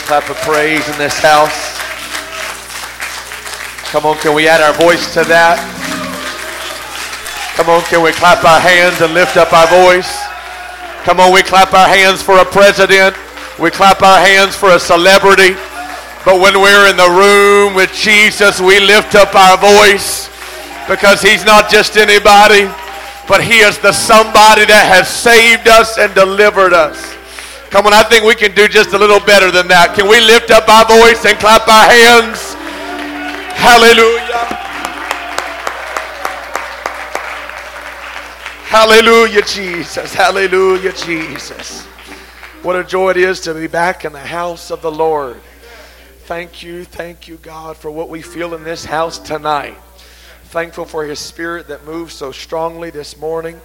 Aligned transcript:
Clap 0.00 0.30
of 0.30 0.36
praise 0.38 0.88
in 0.88 0.98
this 0.98 1.18
house. 1.18 1.78
Come 3.90 4.06
on, 4.06 4.16
can 4.18 4.34
we 4.34 4.48
add 4.48 4.60
our 4.60 4.72
voice 4.72 5.12
to 5.14 5.24
that? 5.24 5.60
Come 7.56 7.68
on, 7.68 7.82
can 7.84 8.02
we 8.02 8.12
clap 8.12 8.44
our 8.44 8.60
hands 8.60 9.00
and 9.00 9.12
lift 9.12 9.36
up 9.36 9.52
our 9.52 9.68
voice? 9.68 10.08
Come 11.04 11.20
on, 11.20 11.32
we 11.32 11.42
clap 11.42 11.74
our 11.74 11.88
hands 11.88 12.22
for 12.22 12.38
a 12.38 12.44
president. 12.44 13.14
We 13.60 13.70
clap 13.70 14.02
our 14.02 14.18
hands 14.18 14.56
for 14.56 14.70
a 14.70 14.80
celebrity. 14.80 15.54
But 16.24 16.40
when 16.40 16.56
we're 16.56 16.88
in 16.88 16.96
the 16.96 17.12
room 17.12 17.74
with 17.74 17.92
Jesus, 17.92 18.60
we 18.60 18.80
lift 18.80 19.14
up 19.14 19.34
our 19.34 19.58
voice 19.58 20.30
because 20.88 21.20
he's 21.20 21.44
not 21.44 21.68
just 21.68 21.96
anybody, 21.96 22.70
but 23.28 23.42
he 23.44 23.60
is 23.60 23.78
the 23.78 23.92
somebody 23.92 24.64
that 24.64 24.88
has 24.88 25.06
saved 25.06 25.68
us 25.68 25.98
and 25.98 26.14
delivered 26.14 26.72
us. 26.72 26.96
Come 27.72 27.86
on, 27.86 27.94
I 27.94 28.02
think 28.02 28.22
we 28.22 28.34
can 28.34 28.54
do 28.54 28.68
just 28.68 28.92
a 28.92 28.98
little 28.98 29.18
better 29.18 29.50
than 29.50 29.66
that. 29.68 29.94
Can 29.94 30.06
we 30.06 30.20
lift 30.20 30.50
up 30.50 30.68
our 30.68 30.84
voice 30.84 31.24
and 31.24 31.38
clap 31.40 31.66
our 31.66 31.88
hands? 31.88 32.52
Hallelujah. 33.56 34.44
Hallelujah, 38.68 39.40
Jesus. 39.40 40.12
Hallelujah, 40.12 40.92
Jesus. 40.92 41.84
What 42.62 42.76
a 42.76 42.84
joy 42.84 43.12
it 43.12 43.16
is 43.16 43.40
to 43.40 43.54
be 43.54 43.68
back 43.68 44.04
in 44.04 44.12
the 44.12 44.20
house 44.20 44.70
of 44.70 44.82
the 44.82 44.92
Lord. 44.92 45.40
Thank 46.26 46.62
you, 46.62 46.84
thank 46.84 47.26
you, 47.26 47.38
God, 47.38 47.78
for 47.78 47.90
what 47.90 48.10
we 48.10 48.20
feel 48.20 48.54
in 48.54 48.64
this 48.64 48.84
house 48.84 49.18
tonight. 49.18 49.78
Thankful 50.44 50.84
for 50.84 51.04
His 51.04 51.18
Spirit 51.18 51.68
that 51.68 51.86
moves 51.86 52.12
so 52.12 52.32
strongly 52.32 52.90
this 52.90 53.16
morning. 53.16 53.58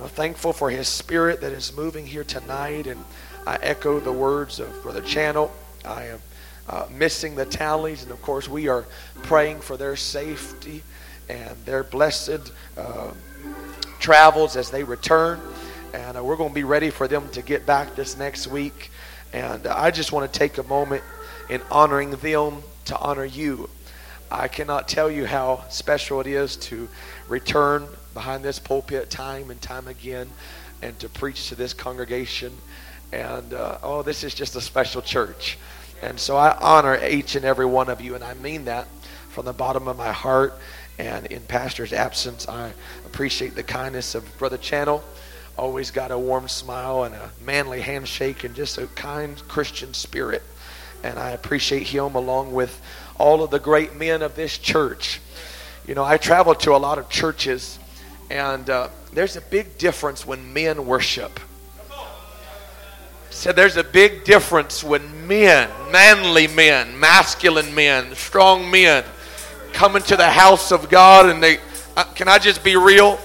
I'm 0.00 0.08
thankful 0.08 0.52
for 0.52 0.70
His 0.70 0.86
Spirit 0.86 1.40
that 1.40 1.50
is 1.50 1.76
moving 1.76 2.06
here 2.06 2.22
tonight. 2.22 2.86
And 2.86 3.04
I 3.44 3.56
echo 3.56 3.98
the 3.98 4.12
words 4.12 4.60
of 4.60 4.82
Brother 4.82 5.00
Channel. 5.00 5.50
I 5.84 6.04
am 6.04 6.20
uh, 6.68 6.86
missing 6.96 7.34
the 7.34 7.44
tallies, 7.44 8.04
and 8.04 8.12
of 8.12 8.22
course, 8.22 8.48
we 8.48 8.68
are 8.68 8.84
praying 9.22 9.60
for 9.60 9.76
their 9.76 9.96
safety 9.96 10.82
and 11.28 11.56
their 11.64 11.82
blessed 11.82 12.52
uh, 12.76 13.10
travels 13.98 14.54
as 14.54 14.70
they 14.70 14.84
return. 14.84 15.40
And 15.92 16.16
uh, 16.16 16.22
we're 16.22 16.36
going 16.36 16.50
to 16.50 16.54
be 16.54 16.62
ready 16.62 16.90
for 16.90 17.08
them 17.08 17.28
to 17.30 17.42
get 17.42 17.66
back 17.66 17.96
this 17.96 18.16
next 18.16 18.46
week. 18.46 18.92
And 19.32 19.66
uh, 19.66 19.74
I 19.76 19.90
just 19.90 20.12
want 20.12 20.32
to 20.32 20.38
take 20.38 20.58
a 20.58 20.62
moment 20.62 21.02
in 21.50 21.60
honoring 21.68 22.12
them 22.12 22.62
to 22.84 22.98
honor 22.98 23.24
you. 23.24 23.68
I 24.30 24.46
cannot 24.46 24.86
tell 24.86 25.10
you 25.10 25.26
how 25.26 25.64
special 25.68 26.20
it 26.20 26.28
is 26.28 26.56
to 26.56 26.88
return 27.28 27.88
behind 28.14 28.44
this 28.44 28.60
pulpit 28.60 29.10
time 29.10 29.50
and 29.50 29.60
time 29.60 29.88
again 29.88 30.28
and 30.80 30.98
to 31.00 31.08
preach 31.08 31.48
to 31.48 31.54
this 31.54 31.74
congregation. 31.74 32.52
And 33.12 33.52
uh, 33.52 33.78
oh, 33.82 34.02
this 34.02 34.24
is 34.24 34.34
just 34.34 34.56
a 34.56 34.60
special 34.60 35.02
church. 35.02 35.58
And 36.02 36.18
so 36.18 36.36
I 36.36 36.56
honor 36.58 36.98
each 37.04 37.36
and 37.36 37.44
every 37.44 37.66
one 37.66 37.88
of 37.88 38.00
you, 38.00 38.14
and 38.14 38.24
I 38.24 38.34
mean 38.34 38.64
that 38.64 38.88
from 39.28 39.44
the 39.44 39.52
bottom 39.52 39.86
of 39.86 39.96
my 39.96 40.12
heart. 40.12 40.54
And 40.98 41.26
in 41.26 41.40
Pastor's 41.42 41.92
absence, 41.92 42.48
I 42.48 42.72
appreciate 43.06 43.54
the 43.54 43.62
kindness 43.62 44.14
of 44.14 44.38
Brother 44.38 44.58
Channel. 44.58 45.02
Always 45.56 45.90
got 45.90 46.10
a 46.10 46.18
warm 46.18 46.48
smile 46.48 47.04
and 47.04 47.14
a 47.14 47.30
manly 47.44 47.80
handshake 47.80 48.44
and 48.44 48.54
just 48.54 48.78
a 48.78 48.86
kind 48.88 49.36
Christian 49.48 49.94
spirit. 49.94 50.42
And 51.02 51.18
I 51.18 51.30
appreciate 51.30 51.86
him 51.86 52.14
along 52.14 52.52
with 52.52 52.80
all 53.18 53.42
of 53.42 53.50
the 53.50 53.58
great 53.58 53.94
men 53.94 54.22
of 54.22 54.34
this 54.34 54.58
church. 54.58 55.20
You 55.86 55.94
know, 55.94 56.04
I 56.04 56.16
travel 56.16 56.54
to 56.54 56.74
a 56.74 56.78
lot 56.78 56.98
of 56.98 57.08
churches, 57.08 57.78
and 58.30 58.68
uh, 58.70 58.88
there's 59.12 59.36
a 59.36 59.40
big 59.40 59.78
difference 59.78 60.26
when 60.26 60.52
men 60.52 60.86
worship. 60.86 61.40
Said 63.32 63.56
there's 63.56 63.76
a 63.76 63.82
big 63.82 64.24
difference 64.24 64.84
when 64.84 65.26
men, 65.26 65.68
manly 65.90 66.46
men, 66.46 67.00
masculine 67.00 67.74
men, 67.74 68.14
strong 68.14 68.70
men, 68.70 69.04
come 69.72 69.96
into 69.96 70.16
the 70.16 70.28
house 70.28 70.70
of 70.70 70.88
God 70.88 71.28
and 71.28 71.42
they. 71.42 71.58
Uh, 71.96 72.04
can 72.14 72.28
I 72.28 72.38
just 72.38 72.62
be 72.62 72.76
real? 72.76 73.16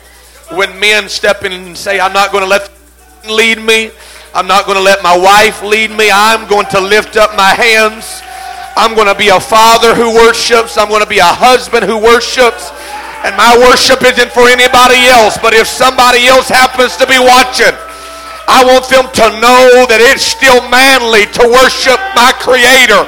When 0.56 0.80
men 0.80 1.10
step 1.10 1.44
in 1.44 1.52
and 1.52 1.78
say, 1.78 2.00
"I'm 2.00 2.14
not 2.14 2.32
going 2.32 2.44
to 2.44 2.50
let 2.50 2.72
lead 3.30 3.60
me," 3.60 3.92
I'm 4.34 4.48
not 4.48 4.66
going 4.66 4.78
to 4.78 4.84
let 4.84 5.04
my 5.04 5.16
wife 5.16 5.62
lead 5.62 5.92
me. 5.92 6.10
I'm 6.10 6.48
going 6.48 6.68
to 6.68 6.80
lift 6.80 7.18
up 7.18 7.36
my 7.36 7.54
hands. 7.54 8.24
I'm 8.78 8.96
going 8.96 9.08
to 9.08 9.16
be 9.16 9.28
a 9.28 9.40
father 9.40 9.94
who 9.94 10.16
worships. 10.16 10.78
I'm 10.78 10.90
going 10.90 11.04
to 11.04 11.10
be 11.10 11.20
a 11.20 11.34
husband 11.36 11.86
who 11.86 11.98
worships. 11.98 12.72
And 13.26 13.36
my 13.36 13.58
worship 13.58 14.02
isn't 14.02 14.32
for 14.32 14.48
anybody 14.48 15.06
else, 15.10 15.38
but 15.38 15.54
if 15.54 15.68
somebody 15.68 16.28
else 16.28 16.48
happens 16.48 16.96
to 16.98 17.06
be 17.06 17.20
watching, 17.20 17.76
I 18.50 18.64
want 18.64 18.88
them 18.88 19.04
to 19.04 19.42
know 19.42 19.86
that 19.90 20.00
it's 20.00 20.24
still 20.24 20.62
manly 20.70 21.26
to 21.26 21.44
worship 21.52 22.00
my 22.16 22.32
Creator. 22.40 23.04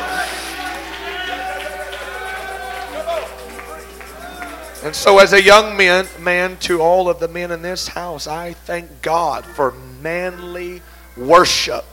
And 4.84 4.96
so, 4.96 5.20
as 5.20 5.34
a 5.34 5.42
young 5.42 5.78
man, 5.78 6.08
man, 6.20 6.58
to 6.62 6.82
all 6.82 7.10
of 7.10 7.20
the 7.20 7.28
men 7.28 7.52
in 7.52 7.62
this 7.62 7.88
house, 7.88 8.28
I 8.28 8.54
thank 8.54 9.02
God 9.02 9.46
for 9.46 9.72
manly 10.02 10.82
worship. 11.16 11.86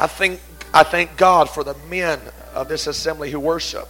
I 0.00 0.06
think 0.06 0.40
I 0.72 0.82
thank 0.82 1.16
God 1.16 1.50
for 1.50 1.64
the 1.64 1.76
men 1.88 2.20
of 2.54 2.68
this 2.68 2.86
assembly 2.86 3.30
who 3.30 3.40
worship. 3.40 3.88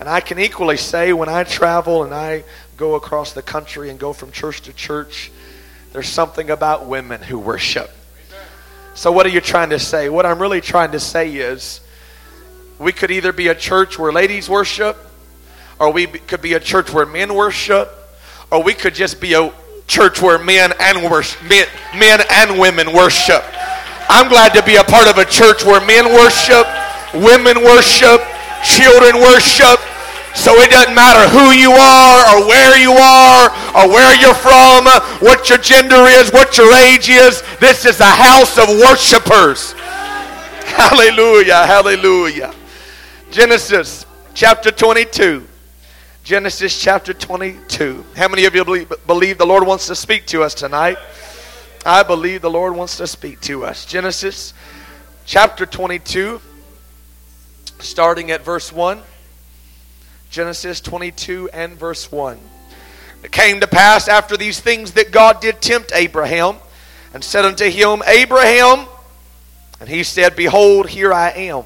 And 0.00 0.08
I 0.08 0.20
can 0.20 0.38
equally 0.38 0.76
say 0.76 1.12
when 1.12 1.28
I 1.28 1.44
travel 1.44 2.02
and 2.02 2.12
I 2.12 2.44
go 2.76 2.96
across 2.96 3.32
the 3.32 3.42
country 3.42 3.88
and 3.90 3.98
go 3.98 4.12
from 4.12 4.32
church 4.32 4.62
to 4.62 4.72
church, 4.72 5.30
there's 5.92 6.08
something 6.08 6.50
about 6.50 6.86
women 6.86 7.20
who 7.20 7.38
worship. 7.38 7.90
So, 8.94 9.10
what 9.10 9.24
are 9.24 9.30
you 9.30 9.40
trying 9.40 9.70
to 9.70 9.78
say? 9.78 10.10
What 10.10 10.26
I'm 10.26 10.38
really 10.38 10.60
trying 10.60 10.92
to 10.92 11.00
say 11.00 11.34
is 11.34 11.80
we 12.78 12.92
could 12.92 13.10
either 13.10 13.32
be 13.32 13.48
a 13.48 13.54
church 13.54 13.98
where 13.98 14.12
ladies 14.12 14.50
worship, 14.50 14.98
or 15.80 15.90
we 15.90 16.06
could 16.06 16.42
be 16.42 16.52
a 16.54 16.60
church 16.60 16.92
where 16.92 17.06
men 17.06 17.34
worship, 17.34 17.90
or 18.50 18.62
we 18.62 18.74
could 18.74 18.94
just 18.94 19.18
be 19.18 19.32
a 19.32 19.50
church 19.86 20.20
where 20.20 20.38
men 20.38 20.74
and 20.78 21.10
worship, 21.10 21.42
men, 21.48 21.66
men 21.96 22.20
and 22.30 22.60
women 22.60 22.92
worship. 22.92 23.42
I'm 24.08 24.28
glad 24.28 24.52
to 24.54 24.62
be 24.62 24.76
a 24.76 24.84
part 24.84 25.08
of 25.08 25.16
a 25.16 25.24
church 25.24 25.64
where 25.64 25.80
men 25.86 26.12
worship, 26.12 26.66
women 27.14 27.64
worship, 27.64 28.20
children 28.62 29.16
worship, 29.16 29.80
so 30.42 30.58
it 30.58 30.72
doesn't 30.72 30.96
matter 30.96 31.28
who 31.30 31.52
you 31.52 31.70
are 31.70 32.34
or 32.34 32.48
where 32.48 32.76
you 32.76 32.90
are 32.90 33.48
or 33.78 33.88
where 33.88 34.12
you're 34.20 34.34
from, 34.34 34.86
what 35.20 35.48
your 35.48 35.58
gender 35.58 36.02
is, 36.18 36.32
what 36.32 36.58
your 36.58 36.74
age 36.74 37.08
is. 37.08 37.44
This 37.60 37.84
is 37.86 38.00
a 38.00 38.04
house 38.04 38.58
of 38.58 38.66
worshipers. 38.68 39.72
Hallelujah, 40.66 41.64
hallelujah. 41.66 42.52
Genesis 43.30 44.04
chapter 44.34 44.72
22. 44.72 45.46
Genesis 46.24 46.76
chapter 46.80 47.12
22. 47.12 48.04
How 48.16 48.26
many 48.26 48.44
of 48.44 48.54
you 48.56 48.64
believe, 48.64 48.92
believe 49.06 49.38
the 49.38 49.46
Lord 49.46 49.64
wants 49.64 49.86
to 49.86 49.94
speak 49.94 50.26
to 50.26 50.42
us 50.42 50.54
tonight? 50.54 50.98
I 51.86 52.02
believe 52.02 52.42
the 52.42 52.50
Lord 52.50 52.74
wants 52.74 52.96
to 52.96 53.06
speak 53.06 53.40
to 53.42 53.64
us. 53.64 53.86
Genesis 53.86 54.54
chapter 55.24 55.66
22, 55.66 56.40
starting 57.78 58.32
at 58.32 58.42
verse 58.42 58.72
1. 58.72 59.02
Genesis 60.32 60.80
22 60.80 61.50
and 61.52 61.74
verse 61.74 62.10
1. 62.10 62.38
It 63.22 63.30
came 63.30 63.60
to 63.60 63.66
pass 63.66 64.08
after 64.08 64.34
these 64.34 64.58
things 64.58 64.92
that 64.92 65.12
God 65.12 65.42
did 65.42 65.60
tempt 65.60 65.92
Abraham 65.94 66.56
and 67.12 67.22
said 67.22 67.44
unto 67.44 67.68
him, 67.68 68.02
Abraham, 68.06 68.86
and 69.78 69.90
he 69.90 70.02
said, 70.02 70.34
Behold, 70.34 70.88
here 70.88 71.12
I 71.12 71.28
am. 71.32 71.64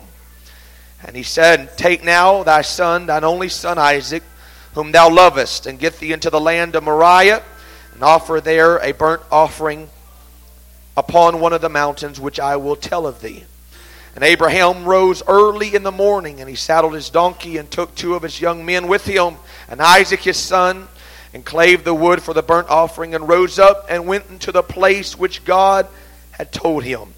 And 1.06 1.14
he 1.14 1.22
said, 1.22 1.78
Take 1.78 2.02
now 2.02 2.42
thy 2.42 2.62
son, 2.62 3.06
thine 3.06 3.22
only 3.22 3.48
son 3.48 3.78
Isaac, 3.78 4.24
whom 4.74 4.90
thou 4.90 5.10
lovest, 5.10 5.66
and 5.66 5.78
get 5.78 6.00
thee 6.00 6.12
into 6.12 6.28
the 6.28 6.40
land 6.40 6.74
of 6.74 6.82
Moriah, 6.82 7.44
and 7.94 8.02
offer 8.02 8.40
there 8.40 8.78
a 8.78 8.90
burnt 8.90 9.22
offering 9.30 9.88
upon 10.96 11.38
one 11.38 11.52
of 11.52 11.60
the 11.60 11.68
mountains 11.68 12.18
which 12.18 12.40
I 12.40 12.56
will 12.56 12.74
tell 12.74 13.06
of 13.06 13.20
thee. 13.20 13.44
And 14.16 14.24
Abraham 14.24 14.86
rose 14.86 15.22
early 15.28 15.74
in 15.74 15.82
the 15.82 15.92
morning, 15.92 16.40
and 16.40 16.48
he 16.48 16.56
saddled 16.56 16.94
his 16.94 17.10
donkey 17.10 17.58
and 17.58 17.70
took 17.70 17.94
two 17.94 18.14
of 18.14 18.22
his 18.22 18.40
young 18.40 18.64
men 18.64 18.88
with 18.88 19.04
him, 19.04 19.34
and 19.68 19.78
Isaac 19.78 20.20
his 20.20 20.38
son, 20.38 20.88
and 21.34 21.44
clave 21.44 21.84
the 21.84 21.92
wood 21.92 22.22
for 22.22 22.32
the 22.32 22.42
burnt 22.42 22.70
offering, 22.70 23.14
and 23.14 23.28
rose 23.28 23.58
up 23.58 23.84
and 23.90 24.06
went 24.06 24.30
into 24.30 24.52
the 24.52 24.62
place 24.62 25.18
which 25.18 25.44
God 25.44 25.86
had 26.30 26.50
told 26.50 26.82
him. 26.82 27.12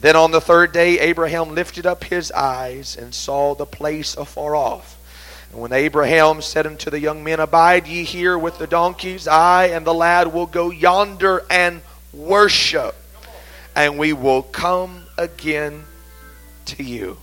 Then 0.00 0.16
on 0.16 0.30
the 0.30 0.40
third 0.40 0.72
day, 0.72 0.98
Abraham 0.98 1.54
lifted 1.54 1.84
up 1.84 2.04
his 2.04 2.32
eyes 2.32 2.96
and 2.96 3.14
saw 3.14 3.54
the 3.54 3.66
place 3.66 4.16
afar 4.16 4.56
off. 4.56 4.98
And 5.52 5.60
when 5.60 5.74
Abraham 5.74 6.40
said 6.40 6.66
unto 6.66 6.88
the 6.88 7.00
young 7.00 7.22
men, 7.22 7.38
Abide 7.38 7.86
ye 7.86 8.02
here 8.02 8.38
with 8.38 8.56
the 8.56 8.66
donkeys, 8.66 9.28
I 9.28 9.66
and 9.66 9.86
the 9.86 9.92
lad 9.92 10.32
will 10.32 10.46
go 10.46 10.70
yonder 10.70 11.44
and 11.50 11.82
worship, 12.14 12.94
and 13.76 13.98
we 13.98 14.14
will 14.14 14.42
come 14.42 15.02
again 15.18 15.84
to 16.66 16.82
you. 16.82 17.16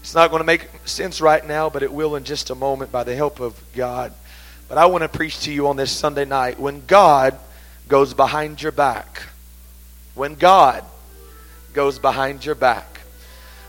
It's 0.00 0.14
not 0.14 0.30
going 0.30 0.40
to 0.40 0.46
make 0.46 0.68
sense 0.84 1.20
right 1.20 1.46
now, 1.46 1.70
but 1.70 1.82
it 1.82 1.92
will 1.92 2.16
in 2.16 2.24
just 2.24 2.50
a 2.50 2.54
moment 2.54 2.90
by 2.90 3.04
the 3.04 3.14
help 3.14 3.40
of 3.40 3.60
God. 3.74 4.12
But 4.68 4.78
I 4.78 4.86
want 4.86 5.02
to 5.02 5.08
preach 5.08 5.40
to 5.40 5.52
you 5.52 5.68
on 5.68 5.76
this 5.76 5.92
Sunday 5.92 6.24
night 6.24 6.58
when 6.58 6.84
God 6.86 7.38
goes 7.88 8.14
behind 8.14 8.60
your 8.62 8.72
back. 8.72 9.22
When 10.14 10.34
God 10.34 10.84
goes 11.72 11.98
behind 11.98 12.44
your 12.44 12.54
back. 12.54 13.00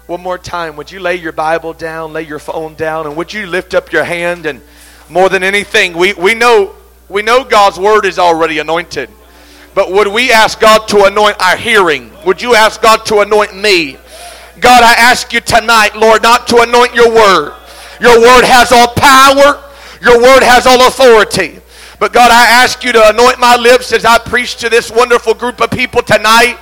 One 0.07 0.21
more 0.21 0.37
time, 0.37 0.75
would 0.75 0.91
you 0.91 0.99
lay 0.99 1.15
your 1.15 1.31
Bible 1.31 1.73
down, 1.73 2.13
lay 2.13 2.23
your 2.23 2.39
phone 2.39 2.75
down, 2.75 3.05
and 3.05 3.15
would 3.15 3.31
you 3.31 3.45
lift 3.45 3.73
up 3.73 3.91
your 3.91 4.03
hand? 4.03 4.45
And 4.45 4.61
more 5.09 5.29
than 5.29 5.43
anything, 5.43 5.93
we, 5.93 6.13
we 6.13 6.33
know 6.33 6.75
we 7.09 7.21
know 7.21 7.43
God's 7.43 7.77
word 7.77 8.05
is 8.05 8.17
already 8.17 8.59
anointed. 8.59 9.09
But 9.75 9.91
would 9.91 10.07
we 10.07 10.31
ask 10.31 10.59
God 10.59 10.87
to 10.89 11.05
anoint 11.05 11.39
our 11.41 11.57
hearing? 11.57 12.11
Would 12.25 12.41
you 12.41 12.55
ask 12.55 12.81
God 12.81 13.05
to 13.07 13.19
anoint 13.19 13.55
me? 13.55 13.97
God, 14.59 14.83
I 14.83 14.94
ask 14.94 15.33
you 15.33 15.41
tonight, 15.41 15.95
Lord, 15.95 16.21
not 16.21 16.47
to 16.47 16.61
anoint 16.61 16.94
your 16.94 17.09
word. 17.09 17.53
Your 18.00 18.19
word 18.19 18.44
has 18.45 18.71
all 18.71 18.88
power. 18.88 19.63
Your 20.01 20.21
word 20.21 20.44
has 20.44 20.67
all 20.67 20.88
authority. 20.88 21.59
But 22.00 22.13
God, 22.13 22.31
I 22.31 22.63
ask 22.63 22.83
you 22.83 22.91
to 22.91 23.09
anoint 23.09 23.39
my 23.39 23.55
lips 23.55 23.94
as 23.94 24.05
I 24.05 24.17
preach 24.17 24.57
to 24.57 24.69
this 24.69 24.91
wonderful 24.91 25.33
group 25.33 25.61
of 25.61 25.71
people 25.71 26.01
tonight. 26.01 26.57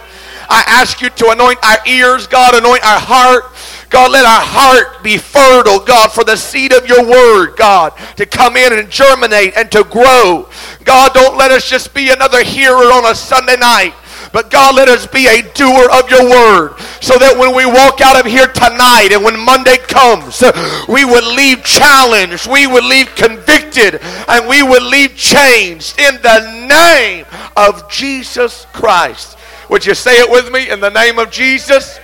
I 0.50 0.64
ask 0.68 1.02
you 1.02 1.10
to 1.10 1.30
anoint 1.30 1.60
our 1.64 1.78
ears, 1.88 2.28
God, 2.28 2.56
anoint 2.56 2.86
our 2.86 3.00
heart. 3.00 3.46
God, 3.90 4.12
let 4.12 4.26
our 4.26 4.42
heart 4.42 5.04
be 5.04 5.18
fertile, 5.18 5.80
God, 5.80 6.12
for 6.12 6.24
the 6.24 6.38
seed 6.38 6.74
of 6.74 6.88
your 6.88 7.06
word, 7.06 7.56
God, 7.58 7.94
to 8.16 8.26
come 8.26 8.56
in 8.56 8.72
and 8.72 8.90
germinate 8.90 9.54
and 9.58 9.72
to 9.72 9.84
grow. 9.84 10.48
God, 10.86 11.14
don't 11.14 11.38
let 11.38 11.52
us 11.52 11.70
just 11.70 11.94
be 11.94 12.10
another 12.10 12.44
hearer 12.44 12.92
on 12.92 13.06
a 13.12 13.16
Sunday 13.16 13.58
night. 13.58 13.94
But 14.32 14.50
God, 14.50 14.76
let 14.76 14.88
us 14.88 15.06
be 15.08 15.28
a 15.28 15.42
doer 15.54 15.92
of 15.92 16.10
your 16.10 16.24
word 16.24 16.80
so 17.02 17.18
that 17.20 17.36
when 17.38 17.54
we 17.56 17.66
walk 17.66 18.00
out 18.00 18.18
of 18.18 18.26
here 18.26 18.48
tonight 18.48 19.10
and 19.12 19.24
when 19.24 19.38
Monday 19.38 19.78
comes, 19.78 20.42
we 20.88 21.04
would 21.04 21.26
leave 21.36 21.64
challenged, 21.64 22.48
we 22.48 22.66
would 22.66 22.86
leave 22.86 23.14
convicted, 23.16 24.00
and 24.28 24.48
we 24.48 24.64
would 24.64 24.84
leave 24.84 25.16
changed 25.16 26.00
in 26.00 26.16
the 26.22 26.68
name 26.68 27.26
of 27.58 27.90
Jesus 27.92 28.66
Christ. 28.72 29.38
Would 29.70 29.86
you 29.86 29.96
say 29.96 30.20
it 30.20 30.30
with 30.30 30.52
me? 30.52 30.70
In 30.70 30.80
the 30.80 30.90
name 30.90 31.20
of 31.20 31.30
Jesus? 31.30 32.00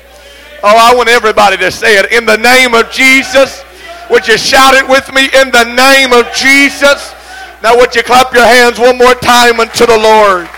Oh, 0.63 0.75
I 0.75 0.95
want 0.95 1.07
everybody 1.07 1.56
to 1.57 1.71
say 1.71 1.97
it. 1.97 2.12
In 2.12 2.25
the 2.25 2.38
name 2.38 2.74
of 2.74 2.91
Jesus. 2.91 3.63
Would 4.09 4.27
you 4.27 4.38
shout 4.38 4.74
it 4.74 4.88
with 4.88 5.13
me? 5.13 5.25
In 5.25 5.51
the 5.51 5.63
name 5.75 6.12
of 6.12 6.33
Jesus. 6.33 7.13
Now, 7.62 7.75
would 7.77 7.95
you 7.95 8.03
clap 8.03 8.33
your 8.33 8.45
hands 8.45 8.79
one 8.79 8.97
more 8.97 9.15
time 9.15 9.59
unto 9.59 9.85
the 9.85 9.97
Lord? 9.97 10.50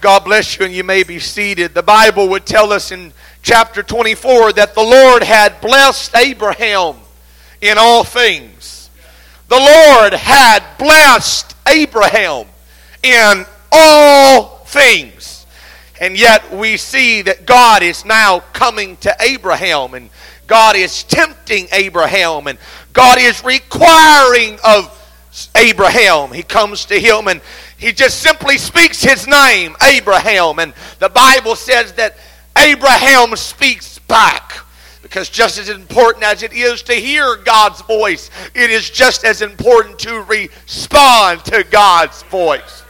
God 0.00 0.24
bless 0.24 0.58
you, 0.58 0.64
and 0.64 0.74
you 0.74 0.84
may 0.84 1.02
be 1.02 1.18
seated. 1.18 1.74
The 1.74 1.82
Bible 1.82 2.28
would 2.30 2.46
tell 2.46 2.72
us 2.72 2.90
in 2.90 3.12
chapter 3.42 3.82
24 3.82 4.54
that 4.54 4.74
the 4.74 4.82
Lord 4.82 5.22
had 5.22 5.60
blessed 5.60 6.16
Abraham 6.16 6.96
in 7.60 7.76
all 7.78 8.04
things. 8.04 8.88
The 9.48 9.58
Lord 9.58 10.14
had 10.14 10.62
blessed 10.78 11.54
Abraham 11.68 12.46
in 13.02 13.44
all 13.72 14.64
things. 14.66 15.46
And 16.00 16.18
yet 16.18 16.50
we 16.54 16.78
see 16.78 17.22
that 17.22 17.44
God 17.44 17.82
is 17.82 18.04
now 18.04 18.40
coming 18.54 18.96
to 18.98 19.14
Abraham 19.20 19.94
and 19.94 20.08
God 20.46 20.76
is 20.76 21.04
tempting 21.04 21.68
Abraham 21.72 22.46
and 22.46 22.58
God 22.92 23.18
is 23.18 23.44
requiring 23.44 24.58
of 24.64 24.96
Abraham. 25.54 26.32
He 26.32 26.42
comes 26.42 26.86
to 26.86 26.98
him 26.98 27.28
and 27.28 27.40
he 27.80 27.92
just 27.92 28.20
simply 28.20 28.58
speaks 28.58 29.02
his 29.02 29.26
name, 29.26 29.74
Abraham. 29.82 30.58
And 30.58 30.74
the 30.98 31.08
Bible 31.08 31.56
says 31.56 31.94
that 31.94 32.14
Abraham 32.58 33.34
speaks 33.36 33.98
back. 34.00 34.52
Because 35.00 35.30
just 35.30 35.58
as 35.58 35.70
important 35.70 36.22
as 36.22 36.42
it 36.42 36.52
is 36.52 36.82
to 36.84 36.92
hear 36.92 37.36
God's 37.36 37.80
voice, 37.80 38.30
it 38.54 38.70
is 38.70 38.90
just 38.90 39.24
as 39.24 39.40
important 39.40 39.98
to 40.00 40.20
respond 40.20 41.42
to 41.46 41.64
God's 41.64 42.22
voice. 42.24 42.84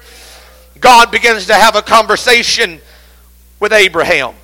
God 0.81 1.13
begins 1.13 1.47
to 1.47 1.55
have 1.55 1.77
a 1.77 1.83
conversation 1.83 2.81
with 3.61 3.73
Abraham. 3.73 4.35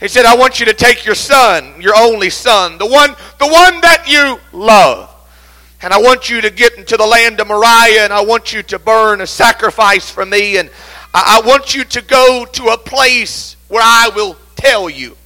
He 0.00 0.08
said, 0.08 0.24
I 0.24 0.36
want 0.36 0.58
you 0.58 0.64
to 0.66 0.74
take 0.74 1.04
your 1.04 1.14
son, 1.14 1.82
your 1.82 1.94
only 1.96 2.30
son, 2.30 2.78
the 2.78 2.86
one, 2.86 3.10
the 3.38 3.46
one 3.46 3.82
that 3.82 4.06
you 4.08 4.40
love. 4.58 5.09
And 5.82 5.94
I 5.94 5.98
want 5.98 6.28
you 6.28 6.40
to 6.42 6.50
get 6.50 6.74
into 6.74 6.96
the 6.96 7.06
land 7.06 7.40
of 7.40 7.48
Moriah 7.48 8.04
and 8.04 8.12
I 8.12 8.20
want 8.20 8.52
you 8.52 8.62
to 8.64 8.78
burn 8.78 9.22
a 9.22 9.26
sacrifice 9.26 10.10
for 10.10 10.26
me. 10.26 10.58
And 10.58 10.70
I, 11.14 11.40
want 11.44 11.74
you 11.74 11.84
to 11.84 12.02
go 12.02 12.44
to 12.44 12.66
a 12.66 12.78
place 12.78 13.56
where 13.68 13.82
I 13.82 14.10
will 14.14 14.36
tell 14.56 14.90
you. 14.90 15.16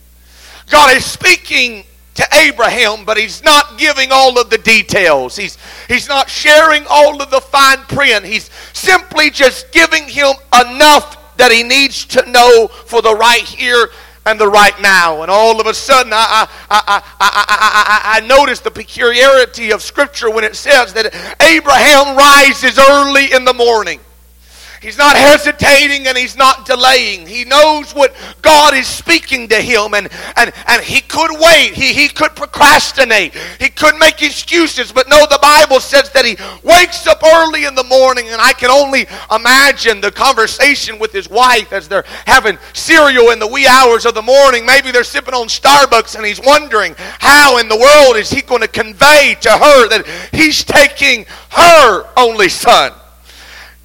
God 0.71 0.97
is 0.97 1.05
speaking 1.05 1.85
to 2.15 2.27
Abraham, 2.33 3.05
but 3.05 3.17
he's 3.17 3.43
not 3.43 3.79
giving 3.79 4.11
all 4.13 4.39
of 4.39 4.49
the 4.49 4.59
details. 4.59 5.37
He's, 5.37 5.59
he's 5.89 6.09
not 6.09 6.31
sharing 6.31 6.85
all 6.89 7.21
of 7.21 7.31
the 7.31 7.41
fine 7.41 7.79
print. 7.89 8.25
He's 8.25 8.49
simply 8.73 9.31
just 9.31 9.73
giving 9.73 10.07
him 10.07 10.35
enough 10.55 11.37
that 11.37 11.51
he 11.51 11.65
needs 11.65 12.05
to 12.07 12.31
know 12.31 12.69
for 12.69 13.03
the 13.03 13.15
right 13.15 13.43
here 13.43 13.89
and 14.27 14.41
the 14.41 14.49
right 14.49 14.79
now. 14.81 15.23
And 15.23 15.31
all 15.31 15.61
of 15.61 15.67
a 15.67 15.75
sudden, 15.75 16.13
I, 16.13 16.49
I, 16.71 16.83
I, 16.87 17.03
I, 17.21 18.21
I, 18.21 18.23
I 18.23 18.27
notice 18.27 18.61
the 18.61 18.71
peculiarity 18.71 19.73
of 19.73 19.83
Scripture 19.83 20.31
when 20.31 20.45
it 20.45 20.57
says 20.57 20.93
that 20.95 21.07
Abraham 21.43 22.17
rises 22.17 22.79
early 22.79 23.33
in 23.33 23.45
the 23.45 23.55
morning. 23.55 24.01
He's 24.85 24.99
not 24.99 25.17
hesitating 25.17 26.09
and 26.09 26.15
he's 26.15 26.37
not 26.37 26.67
delaying. 26.67 27.27
He 27.27 27.47
knows 27.47 27.95
what 27.95 28.15
God 28.43 28.75
is 28.75 28.87
speaking 28.87 29.49
to 29.49 29.59
him, 29.59 29.95
and, 29.95 30.11
and, 30.37 30.53
and 30.67 30.83
he 30.83 31.01
could 31.01 31.31
wait. 31.41 31.73
He, 31.73 31.95
he 31.95 32.07
could 32.07 32.37
procrastinate. 32.37 33.35
He 33.59 33.71
could 33.71 33.97
make 33.97 34.23
excuses. 34.23 34.93
But 34.93 35.09
no, 35.09 35.25
the 35.25 35.39
Bible 35.41 35.81
says 35.81 36.13
that 36.13 36.27
he 36.27 36.37
wakes 36.63 37.07
up 37.07 37.23
early 37.25 37.65
in 37.65 37.75
the 37.75 37.85
morning, 37.85 38.29
and 38.29 38.43
I 38.43 38.53
can 38.53 38.71
only 38.71 39.07
imagine 39.35 40.03
the 40.03 40.13
conversation 40.13 40.99
with 40.99 41.13
his 41.13 41.31
wife 41.31 41.73
as 41.73 41.89
they're 41.89 42.05
having 42.27 42.59
cereal 42.75 43.31
in 43.31 43.39
the 43.39 43.47
wee 43.47 43.67
hours 43.67 44.05
of 44.05 44.13
the 44.13 44.21
morning. 44.21 44.67
Maybe 44.67 44.91
they're 44.91 45.03
sipping 45.03 45.33
on 45.33 45.47
Starbucks, 45.47 46.15
and 46.15 46.27
he's 46.27 46.43
wondering 46.43 46.95
how 46.99 47.57
in 47.57 47.71
the 47.71 47.79
world 47.79 48.19
is 48.19 48.29
he 48.29 48.43
going 48.43 48.61
to 48.61 48.69
convey 48.69 49.35
to 49.41 49.51
her 49.51 49.89
that 49.89 50.07
he's 50.31 50.63
taking 50.63 51.25
her 51.49 52.07
only 52.19 52.51
son. 52.51 52.93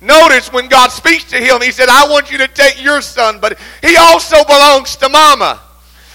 Notice 0.02 0.52
when 0.54 0.70
God 0.70 0.92
speaks 0.92 1.26
to 1.26 1.38
him, 1.38 1.62
he 1.62 1.72
said, 1.72 1.90
I 1.90 2.08
want 2.08 2.32
you 2.32 2.38
to 2.38 2.48
take 2.48 2.82
your 2.82 3.02
son, 3.02 3.40
but 3.40 3.60
he 3.82 3.98
also 3.98 4.44
belongs 4.46 4.96
to 4.98 5.10
mama. 5.10 5.60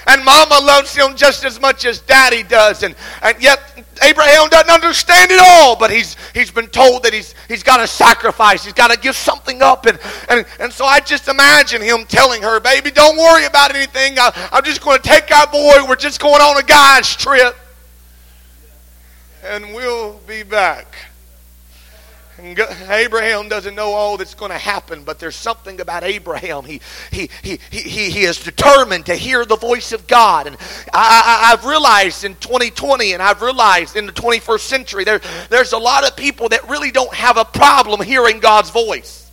And 0.06 0.24
mama 0.24 0.58
loves 0.62 0.94
him 0.94 1.16
just 1.16 1.44
as 1.44 1.60
much 1.60 1.86
as 1.86 2.00
daddy 2.00 2.42
does. 2.42 2.82
And, 2.82 2.94
and 3.22 3.42
yet 3.42 3.60
Abraham 4.02 4.48
doesn't 4.48 4.70
understand 4.70 5.30
it 5.30 5.40
all, 5.40 5.76
but 5.76 5.90
he's, 5.90 6.16
he's 6.34 6.50
been 6.50 6.66
told 6.66 7.04
that 7.04 7.14
he's, 7.14 7.34
he's 7.48 7.62
got 7.62 7.78
to 7.78 7.86
sacrifice. 7.86 8.64
He's 8.64 8.74
got 8.74 8.90
to 8.90 8.98
give 8.98 9.16
something 9.16 9.62
up. 9.62 9.86
And, 9.86 9.98
and, 10.28 10.44
and 10.60 10.72
so 10.72 10.84
I 10.84 11.00
just 11.00 11.28
imagine 11.28 11.80
him 11.80 12.04
telling 12.06 12.42
her, 12.42 12.60
baby, 12.60 12.90
don't 12.90 13.16
worry 13.16 13.46
about 13.46 13.74
anything. 13.74 14.18
I, 14.18 14.30
I'm 14.52 14.64
just 14.64 14.82
going 14.82 15.00
to 15.00 15.08
take 15.08 15.30
our 15.34 15.46
boy. 15.46 15.88
We're 15.88 15.96
just 15.96 16.20
going 16.20 16.42
on 16.42 16.58
a 16.58 16.62
guy's 16.62 17.16
trip. 17.16 17.56
And 19.42 19.74
we'll 19.74 20.20
be 20.26 20.42
back. 20.42 20.96
Abraham 22.88 23.48
doesn't 23.48 23.74
know 23.74 23.92
all 23.92 24.16
that's 24.16 24.34
going 24.34 24.50
to 24.50 24.58
happen, 24.58 25.02
but 25.04 25.18
there's 25.18 25.36
something 25.36 25.80
about 25.80 26.04
Abraham. 26.04 26.64
He, 26.64 26.80
he, 27.10 27.30
he, 27.42 27.58
he, 27.70 28.10
he 28.10 28.24
is 28.24 28.42
determined 28.42 29.06
to 29.06 29.14
hear 29.14 29.44
the 29.44 29.56
voice 29.56 29.92
of 29.92 30.06
God. 30.06 30.46
And 30.46 30.56
I, 30.92 31.52
I've 31.52 31.64
realized 31.64 32.24
in 32.24 32.34
2020 32.36 33.14
and 33.14 33.22
I've 33.22 33.40
realized 33.40 33.96
in 33.96 34.06
the 34.06 34.12
21st 34.12 34.60
century, 34.60 35.04
there, 35.04 35.20
there's 35.48 35.72
a 35.72 35.78
lot 35.78 36.06
of 36.06 36.16
people 36.16 36.48
that 36.50 36.68
really 36.68 36.90
don't 36.90 37.14
have 37.14 37.36
a 37.36 37.44
problem 37.44 38.02
hearing 38.02 38.40
God's 38.40 38.70
voice 38.70 39.30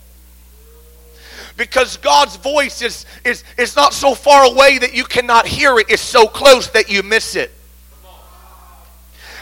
because 1.58 1.98
God's 1.98 2.38
voice 2.38 2.82
is, 2.82 3.06
is, 3.25 3.44
is 3.58 3.75
not 3.75 3.94
so 3.94 4.15
far 4.15 4.46
away 4.46 4.77
that 4.80 4.96
you 4.96 5.03
cannot 5.03 5.46
hear 5.46 5.77
it, 5.80 5.88
it's 5.89 6.01
so 6.01 6.27
close 6.27 6.70
that 6.70 6.89
you 6.89 7.03
miss 7.03 7.36
it. 7.36 7.51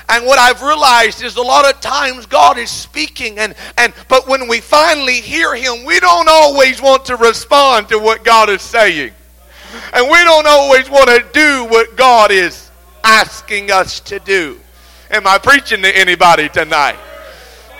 And 0.09 0.25
what 0.25 0.39
I've 0.39 0.63
realized 0.63 1.21
is 1.21 1.35
a 1.35 1.41
lot 1.41 1.71
of 1.71 1.79
times 1.81 2.25
God 2.25 2.57
is 2.57 2.71
speaking 2.71 3.37
and, 3.37 3.53
and 3.77 3.93
but 4.07 4.27
when 4.27 4.47
we 4.47 4.59
finally 4.59 5.21
hear 5.21 5.55
him, 5.55 5.85
we 5.85 5.99
don't 5.99 6.27
always 6.27 6.81
want 6.81 7.05
to 7.05 7.15
respond 7.15 7.89
to 7.89 7.99
what 7.99 8.23
God 8.23 8.49
is 8.49 8.63
saying. 8.63 9.13
And 9.93 10.09
we 10.09 10.17
don't 10.23 10.47
always 10.47 10.89
want 10.89 11.09
to 11.09 11.23
do 11.31 11.65
what 11.65 11.95
God 11.95 12.31
is 12.31 12.71
asking 13.03 13.69
us 13.69 13.99
to 14.01 14.19
do. 14.19 14.59
Am 15.11 15.27
I 15.27 15.37
preaching 15.37 15.83
to 15.83 15.97
anybody 15.97 16.49
tonight? 16.49 16.97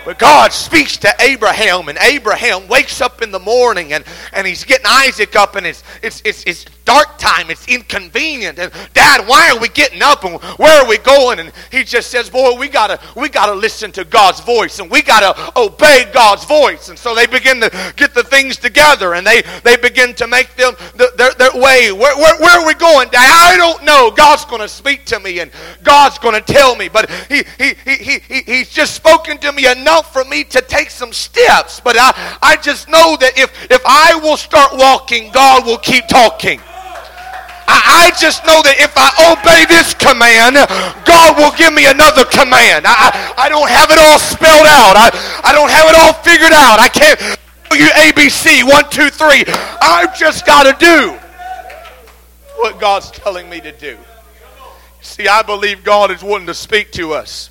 But 0.04 0.18
God 0.18 0.52
speaks 0.52 0.96
to 0.98 1.14
Abraham, 1.20 1.88
and 1.88 1.98
Abraham 1.98 2.68
wakes 2.68 3.00
up 3.00 3.22
in 3.22 3.30
the 3.30 3.38
morning 3.38 3.92
and, 3.92 4.04
and 4.32 4.46
he's 4.46 4.64
getting 4.64 4.86
Isaac 4.86 5.36
up, 5.36 5.56
and 5.56 5.66
it's, 5.66 5.82
it's, 6.02 6.22
it's, 6.24 6.44
it's 6.44 6.64
dark 6.90 7.18
time, 7.18 7.50
it's 7.50 7.68
inconvenient. 7.68 8.58
And 8.58 8.72
Dad, 8.94 9.28
why 9.28 9.50
are 9.50 9.58
we 9.60 9.68
getting 9.68 10.02
up 10.02 10.24
and 10.24 10.40
where 10.58 10.82
are 10.82 10.88
we 10.88 10.98
going? 10.98 11.38
And 11.38 11.52
he 11.70 11.84
just 11.84 12.10
says, 12.10 12.28
Boy, 12.28 12.58
we 12.58 12.68
gotta 12.68 12.98
we 13.14 13.28
gotta 13.28 13.54
listen 13.54 13.92
to 13.92 14.04
God's 14.04 14.40
voice 14.40 14.80
and 14.80 14.90
we 14.90 15.00
gotta 15.00 15.32
obey 15.56 16.10
God's 16.12 16.44
voice. 16.44 16.88
And 16.88 16.98
so 16.98 17.14
they 17.14 17.26
begin 17.26 17.60
to 17.60 17.70
get 17.94 18.12
the 18.12 18.24
things 18.24 18.56
together 18.56 19.14
and 19.14 19.24
they, 19.24 19.42
they 19.62 19.76
begin 19.76 20.14
to 20.14 20.26
make 20.26 20.56
them 20.56 20.74
the, 20.96 21.12
their, 21.16 21.32
their 21.34 21.52
way. 21.60 21.92
Where, 21.92 22.16
where, 22.16 22.40
where, 22.40 22.60
are 22.60 22.66
we 22.66 22.74
going? 22.74 23.08
Dad? 23.10 23.22
I 23.22 23.56
don't 23.56 23.84
know. 23.84 24.10
God's 24.10 24.44
to 24.44 24.68
speak 24.68 25.04
to 25.06 25.20
me 25.20 25.38
and 25.38 25.52
God's 25.84 26.18
to 26.18 26.40
tell 26.40 26.74
me. 26.74 26.88
But 26.88 27.08
he, 27.28 27.44
he, 27.56 27.74
he, 27.84 28.18
he, 28.18 28.40
He's 28.42 28.68
just 28.68 28.94
spoken 28.94 29.38
to 29.38 29.52
me 29.52 29.70
enough 29.70 30.12
for 30.12 30.24
me 30.24 30.42
to 30.44 30.60
take 30.60 30.90
some 30.90 31.12
steps. 31.12 31.78
But 31.78 31.96
I, 31.98 32.38
I 32.42 32.56
just 32.56 32.88
know 32.88 33.16
that 33.20 33.38
if, 33.38 33.70
if 33.70 33.80
I 33.86 34.18
will 34.22 34.36
start 34.36 34.72
walking, 34.74 35.30
God 35.30 35.64
will 35.64 35.78
keep 35.78 36.08
talking. 36.08 36.60
I, 37.70 38.10
just 38.18 38.44
know 38.44 38.60
that 38.62 38.76
if 38.82 38.92
I 38.96 39.08
obey 39.32 39.64
this 39.70 39.94
command, 39.94 40.58
God 41.06 41.38
will 41.38 41.54
give 41.56 41.72
me 41.72 41.86
another 41.86 42.24
command. 42.24 42.86
I, 42.86 43.36
I, 43.38 43.46
I 43.46 43.48
don't 43.48 43.70
have 43.70 43.90
it 43.90 43.98
all 43.98 44.18
spelled 44.18 44.66
out. 44.66 44.98
I, 44.98 45.08
I 45.44 45.52
don't 45.52 45.70
have 45.70 45.86
it 45.88 45.96
all 45.96 46.12
figured 46.24 46.52
out. 46.52 46.80
I 46.80 46.88
can't 46.88 47.18
tell 47.18 47.78
you 47.78 47.88
ABC, 48.10 48.66
one, 48.66 48.84
two, 48.90 49.10
three. 49.10 49.44
I've 49.80 50.16
just 50.16 50.44
got 50.44 50.64
to 50.66 50.74
do 50.78 51.18
what 52.56 52.80
God's 52.80 53.10
telling 53.10 53.48
me 53.48 53.60
to 53.60 53.72
do. 53.72 53.96
See, 55.00 55.28
I 55.28 55.42
believe 55.42 55.82
God 55.82 56.10
is 56.10 56.22
wanting 56.22 56.46
to 56.48 56.54
speak 56.54 56.92
to 56.92 57.14
us. 57.14 57.50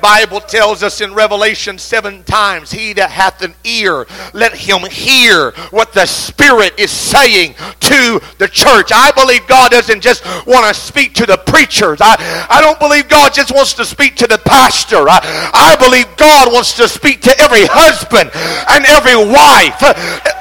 Bible 0.00 0.40
tells 0.40 0.82
us 0.82 1.00
in 1.00 1.14
Revelation 1.14 1.78
seven 1.78 2.24
times, 2.24 2.70
He 2.70 2.92
that 2.94 3.10
hath 3.10 3.42
an 3.42 3.54
ear, 3.64 4.06
let 4.32 4.54
him 4.54 4.82
hear 4.90 5.52
what 5.70 5.92
the 5.92 6.06
Spirit 6.06 6.78
is 6.78 6.90
saying 6.90 7.54
to 7.80 8.20
the 8.38 8.48
church. 8.48 8.90
I 8.92 9.12
believe 9.12 9.46
God 9.46 9.70
doesn't 9.70 10.00
just 10.00 10.24
want 10.46 10.66
to 10.66 10.74
speak 10.74 11.14
to 11.14 11.26
the 11.26 11.36
preachers. 11.36 12.00
I, 12.00 12.46
I 12.48 12.60
don't 12.60 12.78
believe 12.78 13.08
God 13.08 13.34
just 13.34 13.54
wants 13.54 13.74
to 13.74 13.84
speak 13.84 14.16
to 14.16 14.26
the 14.26 14.38
pastor. 14.38 15.08
I, 15.08 15.20
I 15.52 15.76
believe 15.76 16.06
God 16.16 16.52
wants 16.52 16.76
to 16.76 16.88
speak 16.88 17.20
to 17.22 17.38
every 17.40 17.66
husband 17.66 18.30
and 18.34 18.84
every 18.86 19.16
wife. 19.16 20.39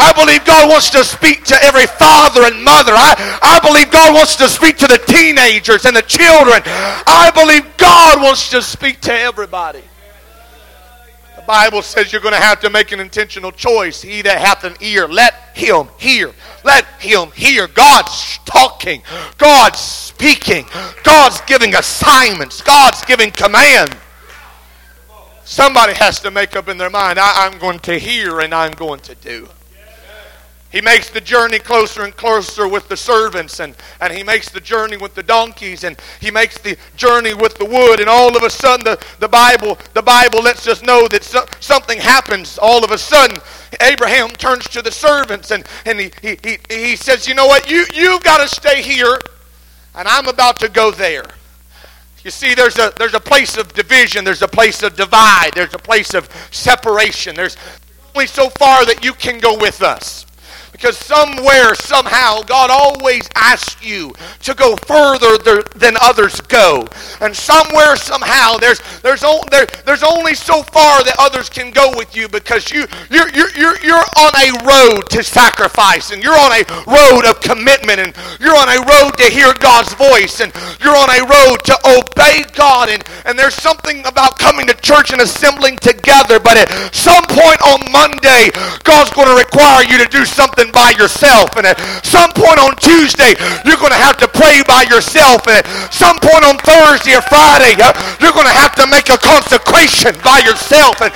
I 0.00 0.12
believe 0.16 0.46
God 0.46 0.70
wants 0.70 0.88
to 0.90 1.04
speak 1.04 1.44
to 1.44 1.62
every 1.62 1.86
father 1.86 2.44
and 2.44 2.64
mother. 2.64 2.92
I, 2.94 3.12
I 3.42 3.60
believe 3.60 3.92
God 3.92 4.14
wants 4.14 4.34
to 4.36 4.48
speak 4.48 4.78
to 4.78 4.86
the 4.86 4.96
teenagers 4.96 5.84
and 5.84 5.94
the 5.94 6.00
children. 6.00 6.62
I 6.64 7.30
believe 7.34 7.76
God 7.76 8.22
wants 8.22 8.48
to 8.50 8.62
speak 8.62 9.02
to 9.02 9.12
everybody. 9.12 9.82
The 11.36 11.42
Bible 11.42 11.82
says 11.82 12.12
you're 12.12 12.22
going 12.22 12.32
to 12.32 12.40
have 12.40 12.60
to 12.60 12.70
make 12.70 12.92
an 12.92 13.00
intentional 13.00 13.52
choice. 13.52 14.00
He 14.00 14.22
that 14.22 14.38
hath 14.38 14.64
an 14.64 14.74
ear, 14.80 15.06
let 15.06 15.34
him 15.54 15.88
hear. 15.98 16.32
Let 16.64 16.86
him 16.98 17.30
hear. 17.32 17.68
God's 17.68 18.38
talking. 18.46 19.02
God's 19.36 19.80
speaking. 19.80 20.64
God's 21.02 21.42
giving 21.42 21.74
assignments. 21.74 22.62
God's 22.62 23.04
giving 23.04 23.32
command. 23.32 23.94
Somebody 25.44 25.92
has 25.92 26.20
to 26.20 26.30
make 26.30 26.56
up 26.56 26.68
in 26.68 26.78
their 26.78 26.90
mind, 26.90 27.18
I, 27.18 27.46
am 27.46 27.58
going 27.58 27.80
to 27.80 27.98
hear 27.98 28.40
and 28.40 28.54
I'm 28.54 28.72
going 28.72 29.00
to 29.00 29.14
do. 29.16 29.48
He 30.70 30.80
makes 30.80 31.10
the 31.10 31.20
journey 31.20 31.58
closer 31.58 32.04
and 32.04 32.16
closer 32.16 32.68
with 32.68 32.88
the 32.88 32.96
servants, 32.96 33.58
and, 33.58 33.74
and 34.00 34.12
he 34.12 34.22
makes 34.22 34.50
the 34.50 34.60
journey 34.60 34.96
with 34.96 35.14
the 35.14 35.22
donkeys, 35.22 35.82
and 35.82 36.00
he 36.20 36.30
makes 36.30 36.58
the 36.58 36.76
journey 36.96 37.34
with 37.34 37.58
the 37.58 37.64
wood, 37.64 37.98
and 37.98 38.08
all 38.08 38.36
of 38.36 38.44
a 38.44 38.50
sudden 38.50 38.84
the, 38.84 39.04
the 39.18 39.28
Bible 39.28 39.76
the 39.94 40.02
Bible 40.02 40.42
lets 40.42 40.68
us 40.68 40.82
know 40.82 41.08
that 41.08 41.24
so, 41.24 41.44
something 41.58 41.98
happens. 41.98 42.56
All 42.56 42.84
of 42.84 42.92
a 42.92 42.98
sudden, 42.98 43.38
Abraham 43.80 44.30
turns 44.30 44.68
to 44.68 44.80
the 44.80 44.92
servants 44.92 45.50
and, 45.50 45.66
and 45.84 45.98
he, 45.98 46.12
he, 46.22 46.38
he, 46.42 46.58
he 46.68 46.96
says, 46.96 47.26
You 47.26 47.34
know 47.34 47.46
what? 47.46 47.68
You, 47.68 47.84
you've 47.92 48.22
got 48.22 48.38
to 48.38 48.48
stay 48.48 48.80
here, 48.80 49.18
and 49.96 50.06
I'm 50.06 50.28
about 50.28 50.60
to 50.60 50.68
go 50.68 50.92
there. 50.92 51.24
You 52.22 52.30
see, 52.30 52.54
there's 52.54 52.78
a, 52.78 52.92
there's 52.96 53.14
a 53.14 53.20
place 53.20 53.56
of 53.56 53.72
division, 53.72 54.24
there's 54.24 54.42
a 54.42 54.48
place 54.48 54.82
of 54.82 54.94
divide, 54.94 55.50
there's 55.54 55.74
a 55.74 55.78
place 55.78 56.14
of 56.14 56.28
separation. 56.52 57.34
There's 57.34 57.56
only 58.14 58.26
so 58.26 58.50
far 58.50 58.84
that 58.84 59.02
you 59.02 59.14
can 59.14 59.38
go 59.38 59.56
with 59.58 59.82
us. 59.82 60.26
Because 60.80 60.96
somewhere, 60.96 61.74
somehow, 61.74 62.40
God 62.40 62.70
always 62.72 63.28
asks 63.34 63.84
you 63.84 64.14
to 64.44 64.54
go 64.54 64.76
further 64.76 65.36
than 65.76 65.94
others 66.00 66.40
go. 66.40 66.88
And 67.20 67.36
somewhere, 67.36 67.96
somehow, 67.96 68.56
there's, 68.56 68.80
there's, 69.02 69.20
there, 69.50 69.66
there's 69.84 70.02
only 70.02 70.32
so 70.32 70.62
far 70.62 71.04
that 71.04 71.16
others 71.18 71.50
can 71.50 71.70
go 71.70 71.92
with 71.94 72.16
you 72.16 72.28
because 72.28 72.72
you, 72.72 72.86
you're, 73.10 73.28
you're, 73.36 73.52
you're, 73.60 73.76
you're 73.84 74.08
on 74.16 74.32
a 74.40 74.48
road 74.64 75.10
to 75.10 75.22
sacrifice 75.22 76.12
and 76.12 76.22
you're 76.22 76.32
on 76.32 76.52
a 76.56 76.64
road 76.88 77.28
of 77.28 77.44
commitment 77.44 78.00
and 78.00 78.16
you're 78.40 78.56
on 78.56 78.72
a 78.72 78.80
road 78.80 79.20
to 79.20 79.28
hear 79.28 79.52
God's 79.60 79.92
voice 80.00 80.40
and 80.40 80.48
you're 80.80 80.96
on 80.96 81.12
a 81.12 81.20
road 81.28 81.60
to 81.68 81.76
obey 81.92 82.48
God. 82.56 82.88
And, 82.88 83.04
and 83.26 83.38
there's 83.38 83.54
something 83.54 84.00
about 84.06 84.38
coming 84.38 84.66
to 84.68 84.74
church 84.80 85.12
and 85.12 85.20
assembling 85.20 85.76
together, 85.76 86.40
but 86.40 86.56
at 86.56 86.72
some 86.94 87.24
point 87.28 87.60
on 87.68 87.84
Monday, 87.92 88.48
God's 88.82 89.12
going 89.12 89.28
to 89.28 89.36
require 89.36 89.84
you 89.84 90.00
to 90.00 90.08
do 90.08 90.24
something 90.24 90.69
by 90.72 90.94
yourself. 90.98 91.56
And 91.56 91.66
at 91.66 91.78
some 92.04 92.30
point 92.32 92.58
on 92.58 92.76
Tuesday, 92.76 93.34
you're 93.64 93.80
going 93.80 93.94
to 93.94 94.02
have 94.02 94.16
to 94.18 94.28
pray 94.28 94.62
by 94.66 94.86
yourself. 94.88 95.46
And 95.46 95.62
at 95.62 95.66
some 95.92 96.18
point 96.18 96.44
on 96.44 96.58
Thursday 96.62 97.14
or 97.14 97.24
Friday, 97.26 97.76
you're 98.20 98.34
going 98.34 98.48
to 98.48 98.58
have 98.58 98.74
to 98.78 98.86
make 98.86 99.08
a 99.08 99.18
consecration 99.18 100.14
by 100.22 100.42
yourself. 100.44 101.00
And 101.02 101.12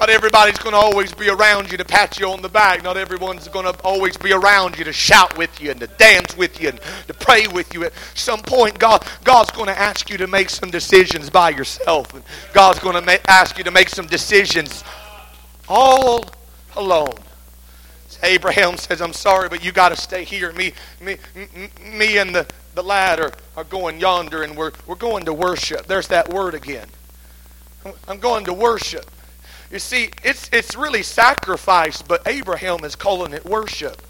Not 0.00 0.10
everybody's 0.10 0.58
going 0.58 0.74
to 0.74 0.78
always 0.78 1.12
be 1.12 1.28
around 1.28 1.72
you 1.72 1.78
to 1.78 1.84
pat 1.84 2.20
you 2.20 2.30
on 2.30 2.40
the 2.40 2.48
back. 2.48 2.84
Not 2.84 2.96
everyone's 2.96 3.48
going 3.48 3.64
to 3.64 3.76
always 3.82 4.16
be 4.16 4.32
around 4.32 4.78
you 4.78 4.84
to 4.84 4.92
shout 4.92 5.36
with 5.36 5.60
you 5.60 5.72
and 5.72 5.80
to 5.80 5.88
dance 5.88 6.36
with 6.36 6.60
you 6.60 6.68
and 6.68 6.80
to 7.08 7.14
pray 7.14 7.48
with 7.48 7.74
you. 7.74 7.84
At 7.84 7.92
some 8.14 8.40
point, 8.40 8.78
God, 8.78 9.04
God's 9.24 9.50
going 9.50 9.66
to 9.66 9.76
ask 9.76 10.08
you 10.08 10.16
to 10.18 10.28
make 10.28 10.50
some 10.50 10.70
decisions 10.70 11.30
by 11.30 11.50
yourself. 11.50 12.14
And 12.14 12.22
God's 12.52 12.78
going 12.78 13.02
to 13.02 13.30
ask 13.30 13.58
you 13.58 13.64
to 13.64 13.72
make 13.72 13.88
some 13.88 14.06
decisions 14.06 14.84
all 15.68 16.24
alone. 16.76 17.14
Abraham 18.22 18.76
says, 18.76 19.00
I'm 19.00 19.12
sorry, 19.12 19.48
but 19.48 19.64
you 19.64 19.70
got 19.70 19.90
to 19.90 19.96
stay 19.96 20.24
here. 20.24 20.52
Me, 20.52 20.72
me, 21.00 21.16
me 21.92 22.18
and 22.18 22.34
the, 22.34 22.46
the 22.74 22.82
lad 22.82 23.20
are, 23.20 23.32
are 23.56 23.64
going 23.64 24.00
yonder 24.00 24.42
and 24.42 24.56
we're, 24.56 24.72
we're 24.86 24.96
going 24.96 25.24
to 25.26 25.32
worship. 25.32 25.86
There's 25.86 26.08
that 26.08 26.28
word 26.28 26.54
again. 26.54 26.88
I'm 28.08 28.18
going 28.18 28.44
to 28.46 28.52
worship. 28.52 29.08
You 29.70 29.78
see, 29.78 30.10
it's, 30.24 30.48
it's 30.52 30.74
really 30.74 31.02
sacrifice, 31.02 32.02
but 32.02 32.26
Abraham 32.26 32.84
is 32.84 32.96
calling 32.96 33.32
it 33.32 33.44
worship. 33.44 34.02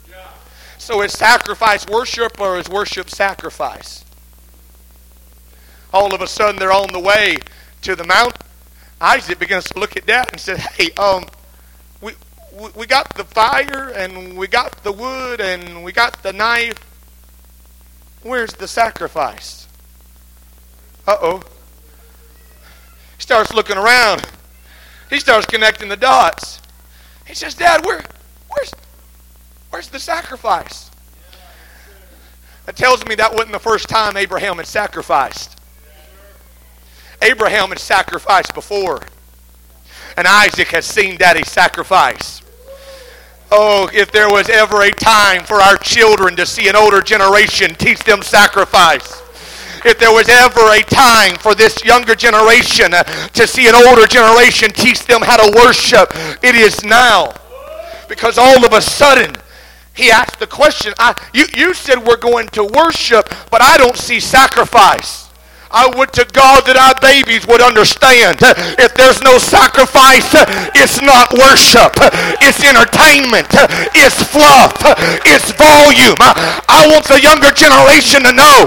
So 0.79 1.03
is 1.03 1.13
sacrifice 1.13 1.87
worship 1.87 2.41
or 2.41 2.57
is 2.59 2.69
worship 2.69 3.11
sacrifice? 3.11 4.05
All 5.93 6.15
of 6.15 6.23
a 6.23 6.27
sudden 6.27 6.57
they're 6.57 6.73
on 6.73 6.93
the 6.93 7.01
way 7.01 7.39
to 7.83 7.97
the 7.97 8.05
mountain. 8.05 8.41
Isaac 9.01 9.39
begins 9.39 9.65
to 9.65 9.79
look 9.79 9.97
at 9.97 10.07
that 10.07 10.33
and 10.33 10.41
says, 10.41 10.59
Hey, 10.59 10.91
um, 10.93 11.25
we 12.75 12.87
got 12.87 13.15
the 13.15 13.25
fire 13.25 13.93
and 13.95 14.37
we 14.37 14.49
got 14.49 14.83
the 14.83 14.93
wood 14.93 15.41
and 15.41 15.85
we 15.85 15.93
got 15.93 16.23
the 16.23 16.33
knife. 16.33 16.79
Where's 18.23 18.53
the 18.53 18.69
sacrifice? 18.69 19.69
Uh 21.07 21.17
oh. 21.21 21.43
He 23.17 23.23
starts 23.23 23.53
looking 23.53 23.77
around. 23.77 24.27
He 25.11 25.21
starts 25.21 25.47
connecting 25.47 25.89
the 25.89 25.97
dots. 25.97 26.61
He 27.27 27.35
says, 27.35 27.55
Dad, 27.55 27.85
where, 27.85 28.03
where's, 28.49 28.73
where's 29.71 29.89
the 29.89 30.01
sacrifice? 30.01 30.91
That 32.67 32.77
tells 32.77 33.07
me 33.07 33.15
that 33.15 33.33
wasn't 33.33 33.53
the 33.53 33.59
first 33.59 33.89
time 33.89 34.17
Abraham 34.17 34.59
had 34.59 34.67
sacrificed. 34.67 35.59
Abraham 37.23 37.71
had 37.71 37.79
sacrificed 37.79 38.55
before. 38.55 39.01
And 40.17 40.27
Isaac 40.27 40.69
has 40.69 40.85
seen 40.85 41.17
daddy 41.17 41.45
sacrifice. 41.45 42.38
Oh, 43.51 43.89
if 43.95 44.13
there 44.13 44.29
was 44.29 44.51
ever 44.51 44.83
a 44.83 44.91
time 44.91 45.45
for 45.45 45.55
our 45.57 45.77
children 45.79 46.37
to 46.37 46.45
see 46.45 46.69
an 46.69 46.77
older 46.77 47.01
generation 47.01 47.75
teach 47.75 48.01
them 48.01 48.23
sacrifice. 48.23 49.23
If 49.85 49.99
there 49.99 50.13
was 50.13 50.29
ever 50.29 50.61
a 50.73 50.83
time 50.83 51.37
for 51.37 51.55
this 51.55 51.83
younger 51.85 52.15
generation 52.15 52.93
uh, 52.93 53.05
to 53.05 53.47
see 53.47 53.69
an 53.69 53.75
older 53.75 54.07
generation 54.07 54.71
teach 54.71 55.07
them 55.07 55.23
how 55.23 55.37
to 55.37 55.57
worship, 55.65 56.11
it 56.43 56.57
is 56.57 56.85
now. 56.85 57.33
Because 58.09 58.39
all 58.39 58.65
of 58.65 58.73
a 58.73 58.83
sudden, 58.83 59.35
he 59.95 60.11
asked 60.11 60.41
the 60.41 60.47
question, 60.47 60.93
I, 60.99 61.19
you, 61.33 61.47
you 61.57 61.75
said 61.75 62.05
we're 62.05 62.17
going 62.17 62.49
to 62.49 62.65
worship, 62.65 63.29
but 63.51 63.63
I 63.63 63.79
don't 63.79 63.97
see 63.97 64.21
sacrifice. 64.21 65.28
I 65.71 65.91
would 65.97 66.13
to 66.17 66.25
God 66.33 66.65
that 66.65 66.81
our 66.81 66.97
babies 67.01 67.45
would 67.45 67.61
understand 67.61 68.41
if 68.81 68.97
there's 68.97 69.21
no 69.21 69.37
sacrifice, 69.37 70.25
it's 70.73 71.01
not 71.05 71.29
worship, 71.37 71.93
it's 72.41 72.65
entertainment, 72.65 73.53
it's 73.93 74.17
fluff, 74.33 74.73
it's 75.29 75.53
volume. 75.61 76.17
I 76.21 76.89
want 76.89 77.05
the 77.05 77.21
younger 77.21 77.53
generation 77.53 78.25
to 78.25 78.33
know 78.33 78.65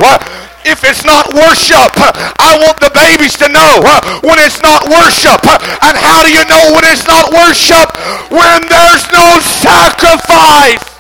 if 0.62 0.86
it's 0.86 1.02
not 1.02 1.34
worship. 1.34 1.90
I 2.38 2.62
want 2.62 2.78
the 2.78 2.94
babies 2.94 3.34
to 3.42 3.50
know 3.50 3.82
when 4.22 4.38
it's 4.38 4.62
not 4.62 4.86
worship. 4.86 5.42
And 5.82 5.98
how 5.98 6.22
do 6.22 6.30
you 6.30 6.46
know 6.46 6.78
when 6.78 6.86
it's 6.86 7.08
not 7.10 7.34
worship? 7.34 7.90
When 8.30 8.62
there's 8.70 9.06
no 9.10 9.42
sacrifice. 9.42 10.91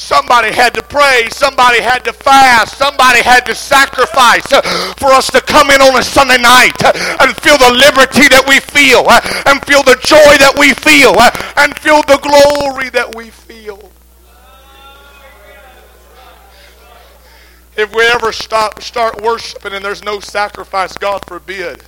Somebody 0.00 0.50
had 0.50 0.72
to 0.74 0.82
pray. 0.82 1.28
Somebody 1.30 1.82
had 1.82 2.04
to 2.06 2.12
fast. 2.14 2.78
Somebody 2.78 3.20
had 3.22 3.44
to 3.44 3.54
sacrifice 3.54 4.50
uh, 4.50 4.62
for 4.96 5.12
us 5.12 5.30
to 5.30 5.42
come 5.42 5.70
in 5.70 5.82
on 5.82 5.94
a 5.94 6.02
Sunday 6.02 6.38
night 6.38 6.72
uh, 6.82 6.90
and 7.20 7.36
feel 7.36 7.58
the 7.58 7.70
liberty 7.70 8.26
that 8.32 8.44
we 8.48 8.60
feel 8.60 9.04
uh, 9.06 9.20
and 9.46 9.62
feel 9.66 9.82
the 9.82 10.00
joy 10.00 10.38
that 10.40 10.56
we 10.58 10.72
feel 10.72 11.14
and 11.58 11.78
feel 11.78 12.00
the 12.08 12.18
glory 12.24 12.88
that 12.88 13.14
we 13.14 13.28
feel. 13.28 13.92
If 17.76 17.94
we 17.94 18.02
ever 18.06 18.32
stop, 18.32 18.80
start 18.80 19.20
worshiping 19.20 19.74
and 19.74 19.84
there's 19.84 20.02
no 20.02 20.18
sacrifice, 20.18 20.96
God 20.96 21.26
forbid. 21.26 21.84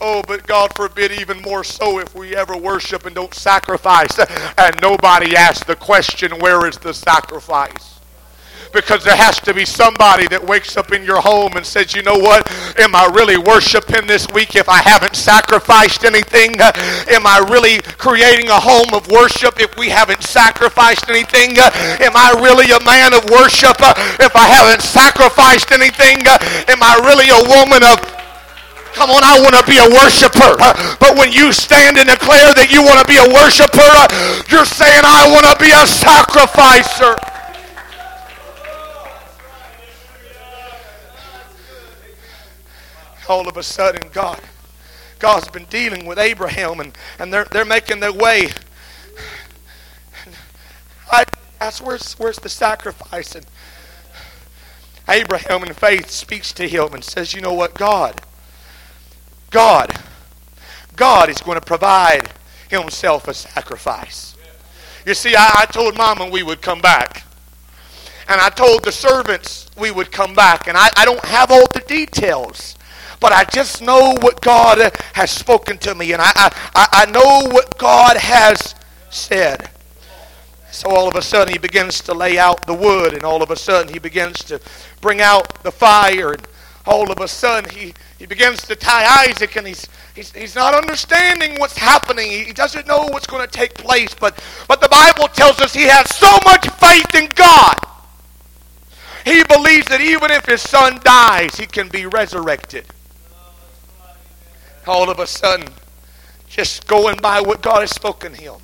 Oh, 0.00 0.22
but 0.26 0.46
God 0.46 0.74
forbid 0.74 1.12
even 1.12 1.40
more 1.42 1.64
so 1.64 1.98
if 1.98 2.14
we 2.14 2.36
ever 2.36 2.56
worship 2.56 3.06
and 3.06 3.14
don't 3.14 3.34
sacrifice 3.34 4.18
and 4.58 4.80
nobody 4.80 5.36
asks 5.36 5.64
the 5.64 5.76
question, 5.76 6.38
where 6.38 6.66
is 6.66 6.78
the 6.78 6.94
sacrifice? 6.94 7.98
because 8.72 9.04
there 9.04 9.16
has 9.16 9.40
to 9.40 9.54
be 9.54 9.64
somebody 9.64 10.26
that 10.28 10.44
wakes 10.44 10.76
up 10.76 10.92
in 10.92 11.04
your 11.04 11.20
home 11.20 11.56
and 11.56 11.64
says, 11.64 11.94
you 11.94 12.02
know 12.02 12.18
what? 12.18 12.44
Am 12.78 12.94
I 12.94 13.06
really 13.14 13.38
worshiping 13.38 14.06
this 14.06 14.26
week 14.34 14.56
if 14.56 14.68
I 14.68 14.78
haven't 14.78 15.16
sacrificed 15.16 16.04
anything? 16.04 16.60
Am 16.60 17.26
I 17.26 17.44
really 17.48 17.80
creating 17.96 18.48
a 18.48 18.60
home 18.60 18.92
of 18.92 19.08
worship 19.10 19.60
if 19.60 19.76
we 19.76 19.88
haven't 19.88 20.22
sacrificed 20.22 21.08
anything? 21.08 21.56
Am 21.58 22.12
I 22.14 22.36
really 22.40 22.70
a 22.70 22.82
man 22.84 23.14
of 23.14 23.24
worship 23.30 23.76
if 24.20 24.34
I 24.36 24.46
haven't 24.46 24.82
sacrificed 24.82 25.72
anything? 25.72 26.26
Am 26.68 26.82
I 26.82 27.00
really 27.04 27.28
a 27.32 27.42
woman 27.48 27.82
of 27.82 28.17
Come 28.94 29.10
on, 29.10 29.22
I 29.22 29.40
want 29.40 29.54
to 29.54 29.64
be 29.64 29.78
a 29.78 29.88
worshiper. 29.88 30.56
But 30.98 31.16
when 31.16 31.32
you 31.32 31.52
stand 31.52 31.98
and 31.98 32.08
declare 32.08 32.52
that 32.54 32.70
you 32.70 32.82
want 32.82 33.00
to 33.00 33.06
be 33.06 33.16
a 33.16 33.28
worshiper, 33.28 33.92
you're 34.50 34.64
saying, 34.64 35.02
I 35.04 35.28
want 35.30 35.46
to 35.46 35.56
be 35.62 35.70
a 35.70 35.86
sacrificer. 35.86 37.16
All 43.28 43.46
of 43.46 43.56
a 43.56 43.62
sudden, 43.62 44.08
God, 44.12 44.40
God's 45.18 45.48
been 45.48 45.66
dealing 45.66 46.06
with 46.06 46.18
Abraham 46.18 46.80
and, 46.80 46.96
and 47.18 47.32
they're, 47.32 47.46
they're 47.52 47.64
making 47.64 48.00
their 48.00 48.12
way. 48.12 48.48
I 51.10 51.24
ask, 51.60 51.84
where's, 51.84 52.14
where's 52.14 52.38
the 52.38 52.48
sacrifice? 52.48 53.34
And 53.34 53.46
Abraham 55.08 55.64
in 55.64 55.72
faith 55.72 56.10
speaks 56.10 56.52
to 56.54 56.68
him 56.68 56.94
and 56.94 57.02
says, 57.02 57.34
You 57.34 57.40
know 57.40 57.54
what, 57.54 57.74
God, 57.74 58.20
God, 59.50 59.92
God 60.96 61.30
is 61.30 61.40
going 61.40 61.58
to 61.58 61.64
provide 61.64 62.30
Himself 62.68 63.28
a 63.28 63.34
sacrifice. 63.34 64.36
You 65.06 65.14
see, 65.14 65.34
I, 65.36 65.50
I 65.60 65.66
told 65.66 65.96
Mama 65.96 66.28
we 66.28 66.42
would 66.42 66.60
come 66.60 66.80
back. 66.80 67.24
And 68.28 68.40
I 68.40 68.50
told 68.50 68.84
the 68.84 68.92
servants 68.92 69.70
we 69.78 69.90
would 69.90 70.12
come 70.12 70.34
back. 70.34 70.68
And 70.68 70.76
I, 70.76 70.90
I 70.96 71.06
don't 71.06 71.24
have 71.24 71.50
all 71.50 71.66
the 71.72 71.80
details. 71.80 72.76
But 73.20 73.32
I 73.32 73.44
just 73.44 73.80
know 73.80 74.16
what 74.20 74.40
God 74.42 74.92
has 75.14 75.30
spoken 75.30 75.78
to 75.78 75.94
me. 75.94 76.12
And 76.12 76.20
I, 76.20 76.30
I, 76.74 76.88
I 76.92 77.10
know 77.10 77.48
what 77.50 77.78
God 77.78 78.18
has 78.18 78.74
said. 79.10 79.70
So 80.70 80.90
all 80.90 81.08
of 81.08 81.14
a 81.16 81.22
sudden 81.22 81.52
he 81.52 81.58
begins 81.58 82.02
to 82.02 82.12
lay 82.12 82.38
out 82.38 82.66
the 82.66 82.74
wood. 82.74 83.14
And 83.14 83.24
all 83.24 83.42
of 83.42 83.50
a 83.50 83.56
sudden 83.56 83.90
he 83.90 83.98
begins 83.98 84.44
to 84.44 84.60
bring 85.00 85.22
out 85.22 85.62
the 85.62 85.72
fire. 85.72 86.32
And 86.32 86.46
all 86.88 87.12
of 87.12 87.20
a 87.20 87.28
sudden 87.28 87.70
he 87.70 87.92
he 88.18 88.26
begins 88.26 88.62
to 88.62 88.74
tie 88.74 89.26
Isaac, 89.28 89.56
and 89.56 89.66
he's, 89.66 89.86
he's, 90.14 90.32
he's 90.32 90.56
not 90.56 90.74
understanding 90.74 91.58
what's 91.60 91.78
happening. 91.78 92.30
He 92.30 92.52
doesn't 92.52 92.86
know 92.88 93.06
what's 93.10 93.28
going 93.28 93.46
to 93.46 93.50
take 93.50 93.74
place. 93.74 94.12
But, 94.12 94.42
but 94.66 94.80
the 94.80 94.88
Bible 94.88 95.28
tells 95.28 95.60
us 95.60 95.72
he 95.72 95.84
has 95.84 96.12
so 96.16 96.36
much 96.44 96.68
faith 96.80 97.14
in 97.14 97.30
God. 97.36 97.76
He 99.24 99.44
believes 99.44 99.86
that 99.86 100.00
even 100.00 100.32
if 100.32 100.46
his 100.46 100.62
son 100.62 100.98
dies, 101.04 101.54
he 101.54 101.66
can 101.66 101.88
be 101.88 102.06
resurrected. 102.06 102.86
All 104.88 105.08
of 105.08 105.20
a 105.20 105.26
sudden, 105.26 105.68
just 106.48 106.88
going 106.88 107.18
by 107.18 107.40
what 107.40 107.62
God 107.62 107.82
has 107.82 107.90
spoken 107.90 108.34
him, 108.34 108.54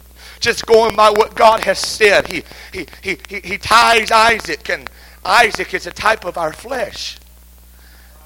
just 0.40 0.66
going 0.66 0.96
by 0.96 1.10
what 1.10 1.36
God 1.36 1.60
has 1.60 1.78
said, 1.78 2.26
he, 2.26 2.42
he, 2.72 2.86
he, 3.02 3.18
he 3.28 3.56
ties 3.56 4.10
Isaac, 4.10 4.68
and 4.68 4.90
Isaac 5.24 5.74
is 5.74 5.86
a 5.86 5.92
type 5.92 6.24
of 6.24 6.36
our 6.36 6.52
flesh. 6.52 7.18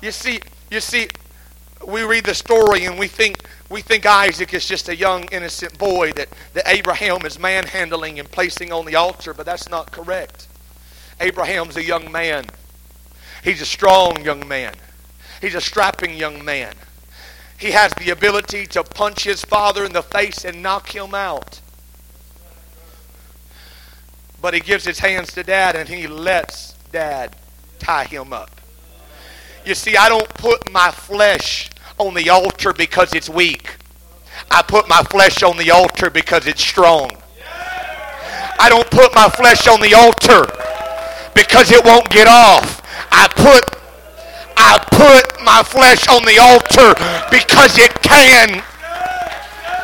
You 0.00 0.12
see, 0.12 0.40
you 0.70 0.80
see, 0.80 1.08
we 1.86 2.02
read 2.02 2.24
the 2.24 2.34
story 2.34 2.84
and 2.84 2.98
we 2.98 3.08
think 3.08 3.48
we 3.70 3.82
think 3.82 4.06
Isaac 4.06 4.54
is 4.54 4.66
just 4.66 4.88
a 4.88 4.96
young 4.96 5.24
innocent 5.30 5.76
boy 5.78 6.12
that, 6.12 6.28
that 6.54 6.66
Abraham 6.66 7.26
is 7.26 7.38
manhandling 7.38 8.18
and 8.18 8.30
placing 8.30 8.72
on 8.72 8.86
the 8.86 8.94
altar, 8.94 9.34
but 9.34 9.44
that's 9.44 9.68
not 9.68 9.92
correct. 9.92 10.48
Abraham's 11.20 11.76
a 11.76 11.84
young 11.84 12.10
man. 12.10 12.46
He's 13.44 13.60
a 13.60 13.66
strong 13.66 14.24
young 14.24 14.48
man. 14.48 14.74
He's 15.42 15.54
a 15.54 15.60
strapping 15.60 16.14
young 16.14 16.42
man. 16.44 16.74
He 17.58 17.72
has 17.72 17.92
the 17.94 18.10
ability 18.10 18.66
to 18.68 18.84
punch 18.84 19.24
his 19.24 19.44
father 19.44 19.84
in 19.84 19.92
the 19.92 20.02
face 20.02 20.44
and 20.44 20.62
knock 20.62 20.94
him 20.94 21.14
out. 21.14 21.60
But 24.40 24.54
he 24.54 24.60
gives 24.60 24.84
his 24.84 25.00
hands 25.00 25.32
to 25.34 25.42
dad 25.42 25.76
and 25.76 25.88
he 25.88 26.06
lets 26.06 26.72
dad 26.92 27.36
tie 27.78 28.04
him 28.04 28.32
up. 28.32 28.57
You 29.68 29.74
see, 29.74 29.98
I 29.98 30.08
don't 30.08 30.26
put 30.30 30.72
my 30.72 30.90
flesh 30.90 31.68
on 31.98 32.14
the 32.14 32.30
altar 32.30 32.72
because 32.72 33.12
it's 33.12 33.28
weak. 33.28 33.76
I 34.50 34.62
put 34.62 34.88
my 34.88 35.02
flesh 35.10 35.42
on 35.42 35.58
the 35.58 35.70
altar 35.70 36.08
because 36.08 36.46
it's 36.46 36.62
strong. 36.62 37.10
I 38.58 38.70
don't 38.70 38.90
put 38.90 39.14
my 39.14 39.28
flesh 39.28 39.68
on 39.68 39.82
the 39.82 39.92
altar 39.92 40.48
because 41.34 41.70
it 41.70 41.84
won't 41.84 42.08
get 42.08 42.26
off. 42.26 42.80
I 43.12 43.28
put 43.28 43.76
I 44.56 44.78
put 44.88 45.44
my 45.44 45.62
flesh 45.62 46.08
on 46.08 46.24
the 46.24 46.40
altar 46.40 46.96
because 47.30 47.76
it 47.76 47.92
can. 48.00 48.64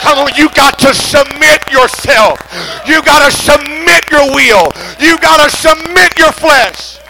Come 0.00 0.16
on, 0.16 0.32
you 0.34 0.48
got 0.54 0.78
to 0.78 0.94
submit 0.94 1.60
yourself. 1.70 2.40
You 2.88 3.02
got 3.02 3.28
to 3.28 3.36
submit 3.36 4.10
your 4.10 4.32
will. 4.34 4.72
You 4.98 5.18
got 5.18 5.44
to 5.44 5.54
submit 5.54 6.18
your 6.18 6.32
flesh. 6.32 7.03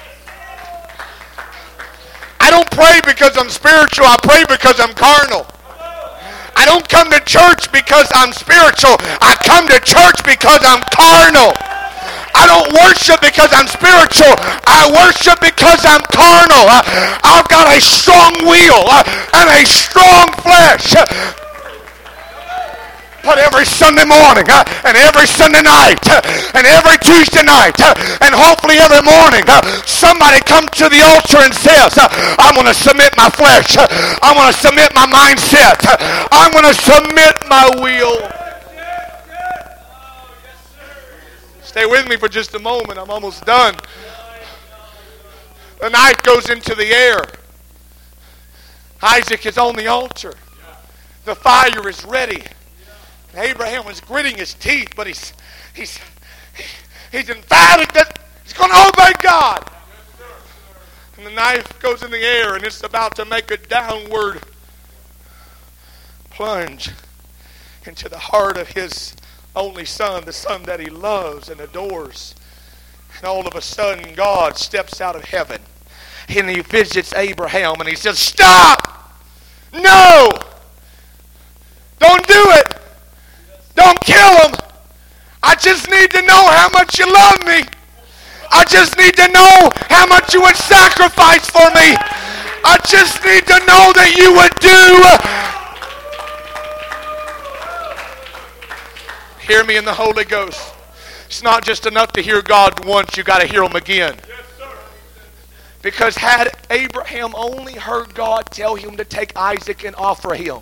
I 2.45 2.53
don't 2.53 2.69
pray 2.77 3.01
because 3.09 3.41
I'm 3.41 3.49
spiritual. 3.49 4.05
I 4.05 4.21
pray 4.21 4.45
because 4.45 4.77
I'm 4.77 4.93
carnal. 4.93 5.49
I 6.53 6.69
don't 6.69 6.85
come 6.85 7.09
to 7.09 7.21
church 7.25 7.73
because 7.73 8.05
I'm 8.13 8.37
spiritual. 8.37 9.01
I 9.25 9.33
come 9.49 9.65
to 9.73 9.81
church 9.81 10.21
because 10.29 10.61
I'm 10.61 10.85
carnal. 10.93 11.57
I 12.37 12.45
don't 12.45 12.69
worship 12.77 13.25
because 13.25 13.49
I'm 13.49 13.65
spiritual. 13.65 14.37
I 14.69 14.93
worship 14.93 15.41
because 15.41 15.89
I'm 15.89 16.05
carnal. 16.13 16.69
I've 17.25 17.49
got 17.49 17.73
a 17.73 17.81
strong 17.81 18.37
will 18.45 18.93
and 18.93 19.49
a 19.49 19.65
strong 19.65 20.29
flesh. 20.45 20.93
But 23.25 23.39
every 23.39 23.65
Sunday 23.65 24.05
morning 24.05 24.45
uh, 24.53 24.65
and 24.85 24.97
every 24.97 25.27
Sunday 25.27 25.63
night 25.63 26.05
uh, 26.13 26.21
and 26.53 26.67
every 26.69 26.99
Tuesday 27.01 27.43
night 27.43 27.81
uh, 27.81 27.97
and 28.21 28.37
hopefully 28.37 28.77
every 28.77 29.01
morning 29.01 29.43
somebody 29.89 30.45
comes 30.45 30.71
to 30.77 30.93
the 30.93 31.01
altar 31.01 31.41
and 31.41 31.55
says, 31.55 31.97
I'm 32.39 32.55
going 32.55 32.69
to 32.69 32.75
submit 32.77 33.17
my 33.17 33.31
flesh. 33.31 33.77
I'm 34.21 34.37
going 34.37 34.53
to 34.53 34.59
submit 34.59 34.93
my 34.95 35.09
mindset. 35.09 35.81
I'm 36.31 36.53
going 36.53 36.69
to 36.69 36.77
submit 36.77 37.35
my 37.49 37.71
will. 37.81 38.21
Stay 41.63 41.87
with 41.87 42.07
me 42.09 42.17
for 42.17 42.29
just 42.29 42.55
a 42.55 42.59
moment. 42.59 42.99
I'm 42.99 43.11
almost 43.11 43.45
done. 43.45 43.75
The 45.81 45.89
knife 45.91 46.23
goes 46.23 46.51
into 46.51 46.75
the 46.75 46.87
air. 46.87 47.25
Isaac 49.03 49.45
is 49.45 49.59
on 49.59 49.75
the 49.77 49.87
altar. 49.87 50.35
The 51.25 51.35
fire 51.35 51.89
is 51.89 52.05
ready. 52.05 52.43
Abraham 53.39 53.85
was 53.85 54.01
gritting 54.01 54.37
his 54.37 54.55
teeth, 54.55 54.93
but 54.97 55.07
he's 55.07 55.33
he's 55.75 55.99
he's 57.11 57.29
emphatic 57.31 57.93
that 57.93 58.19
he's 58.43 58.53
going 58.53 58.71
to 58.71 58.89
obey 58.89 59.13
God. 59.21 59.71
And 61.17 61.27
the 61.27 61.31
knife 61.31 61.79
goes 61.81 62.03
in 62.03 62.11
the 62.11 62.25
air, 62.25 62.55
and 62.55 62.65
it's 62.65 62.83
about 62.83 63.15
to 63.17 63.25
make 63.25 63.51
a 63.51 63.57
downward 63.57 64.43
plunge 66.31 66.91
into 67.87 68.09
the 68.09 68.19
heart 68.19 68.57
of 68.57 68.69
his 68.69 69.15
only 69.55 69.85
son, 69.85 70.25
the 70.25 70.33
son 70.33 70.65
that 70.65 70.81
he 70.81 70.91
loves 70.91 71.49
and 71.49 71.61
adores. 71.61 72.35
And 73.17 73.27
all 73.27 73.47
of 73.47 73.55
a 73.55 73.63
sudden, 73.63 74.15
God 74.15 74.57
steps 74.57 75.01
out 75.01 75.15
of 75.15 75.25
heaven 75.25 75.61
and 76.29 76.49
he 76.49 76.61
visits 76.61 77.13
Abraham 77.15 77.81
and 77.81 77.89
he 77.89 77.97
says, 77.97 78.19
Stop! 78.19 79.13
No! 79.73 80.31
Don't 81.99 82.27
do 82.27 82.43
it! 82.47 82.84
Don't 83.75 84.01
kill 84.01 84.49
him. 84.49 84.55
I 85.43 85.55
just 85.57 85.91
need 85.91 86.11
to 86.13 86.23
know 86.23 86.49
how 86.49 86.69
much 86.71 86.99
you 86.99 87.07
love 87.13 87.45
me. 87.45 87.65
I 88.51 88.65
just 88.65 88.97
need 88.97 89.17
to 89.17 89.29
know 89.29 89.71
how 89.91 90.07
much 90.07 90.33
you 90.33 90.41
would 90.43 90.57
sacrifice 90.57 91.49
for 91.51 91.69
me. 91.71 91.97
I 92.65 92.79
just 92.87 93.23
need 93.25 93.47
to 93.47 93.59
know 93.67 93.93
that 93.93 94.15
you 94.17 94.33
would 94.33 94.55
do. 94.61 95.05
Hear 99.47 99.65
me 99.65 99.77
in 99.77 99.85
the 99.85 99.93
Holy 99.93 100.25
Ghost. 100.25 100.73
it's 101.27 101.43
not 101.43 101.65
just 101.65 101.85
enough 101.85 102.13
to 102.13 102.23
hear 102.23 102.41
God 102.41 102.85
once, 102.87 103.17
you 103.17 103.25
got 103.25 103.41
to 103.41 103.47
hear 103.47 103.63
Him 103.63 103.77
again. 103.77 104.17
Because 105.85 106.17
had 106.17 106.57
Abraham 106.71 107.35
only 107.35 107.75
heard 107.75 108.15
God 108.15 108.47
tell 108.47 108.75
him 108.75 108.97
to 108.97 109.05
take 109.05 109.37
Isaac 109.37 109.85
and 109.85 109.95
offer 109.97 110.35
him, 110.35 110.61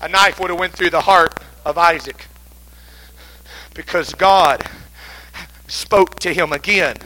a 0.00 0.08
knife 0.08 0.40
would 0.40 0.50
have 0.50 0.58
went 0.58 0.72
through 0.72 0.90
the 0.90 1.00
heart 1.00 1.40
of 1.64 1.76
Isaac. 1.78 2.26
Because 3.74 4.14
God 4.14 4.64
spoke 5.68 6.18
to 6.20 6.32
him 6.32 6.52
again. 6.52 6.96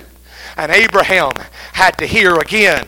And 0.57 0.71
Abraham 0.71 1.33
had 1.73 1.99
to 1.99 2.07
hear 2.07 2.37
again. 2.37 2.87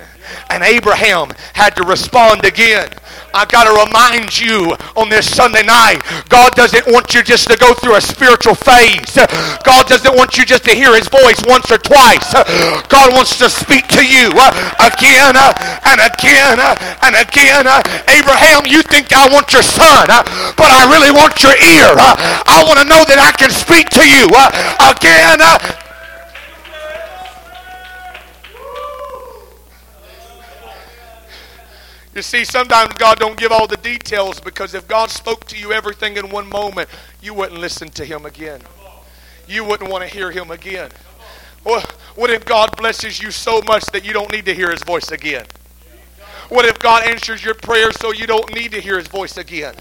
And 0.50 0.62
Abraham 0.62 1.30
had 1.54 1.76
to 1.76 1.82
respond 1.84 2.44
again. 2.44 2.90
I 3.36 3.44
got 3.44 3.68
to 3.68 3.74
remind 3.84 4.32
you 4.32 4.72
on 4.96 5.12
this 5.12 5.28
Sunday 5.28 5.60
night, 5.60 6.00
God 6.32 6.56
doesn't 6.56 6.88
want 6.88 7.12
you 7.12 7.20
just 7.20 7.44
to 7.52 7.56
go 7.60 7.76
through 7.76 7.96
a 7.96 8.00
spiritual 8.00 8.56
phase. 8.56 9.12
God 9.60 9.84
doesn't 9.84 10.16
want 10.16 10.40
you 10.40 10.48
just 10.48 10.64
to 10.64 10.72
hear 10.72 10.96
his 10.96 11.04
voice 11.12 11.36
once 11.44 11.68
or 11.68 11.76
twice. 11.76 12.32
God 12.88 13.12
wants 13.12 13.36
to 13.36 13.52
speak 13.52 13.92
to 13.92 14.00
you 14.00 14.32
again 14.80 15.36
and 15.36 16.00
again 16.00 16.56
and 17.04 17.12
again. 17.12 17.68
Abraham, 18.08 18.64
you 18.64 18.80
think 18.80 19.12
I 19.12 19.28
want 19.28 19.52
your 19.52 19.60
son, 19.60 20.08
but 20.56 20.72
I 20.72 20.88
really 20.88 21.12
want 21.12 21.36
your 21.44 21.52
ear. 21.60 21.92
I 21.92 22.64
want 22.64 22.80
to 22.80 22.88
know 22.88 23.04
that 23.04 23.20
I 23.20 23.36
can 23.36 23.52
speak 23.52 23.92
to 24.00 24.04
you 24.08 24.32
again 24.80 25.44
You 32.16 32.22
see, 32.22 32.46
sometimes 32.46 32.94
God 32.94 33.18
don't 33.18 33.36
give 33.36 33.52
all 33.52 33.66
the 33.66 33.76
details 33.76 34.40
because 34.40 34.72
if 34.72 34.88
God 34.88 35.10
spoke 35.10 35.44
to 35.48 35.58
you 35.58 35.74
everything 35.74 36.16
in 36.16 36.30
one 36.30 36.48
moment, 36.48 36.88
you 37.20 37.34
wouldn't 37.34 37.60
listen 37.60 37.90
to 37.90 38.06
him 38.06 38.24
again. 38.24 38.62
You 39.46 39.66
wouldn't 39.66 39.90
want 39.90 40.02
to 40.02 40.08
hear 40.08 40.30
him 40.30 40.50
again. 40.50 40.92
What 41.62 42.30
if 42.30 42.46
God 42.46 42.74
blesses 42.78 43.20
you 43.20 43.30
so 43.30 43.60
much 43.66 43.84
that 43.92 44.02
you 44.02 44.14
don't 44.14 44.32
need 44.32 44.46
to 44.46 44.54
hear 44.54 44.70
his 44.70 44.82
voice 44.82 45.10
again? 45.10 45.44
What 46.48 46.64
if 46.64 46.78
God 46.78 47.06
answers 47.06 47.44
your 47.44 47.52
prayer 47.52 47.92
so 47.92 48.12
you 48.12 48.26
don't 48.26 48.50
need 48.54 48.72
to 48.72 48.80
hear 48.80 48.96
his 48.96 49.08
voice 49.08 49.36
again? 49.36 49.74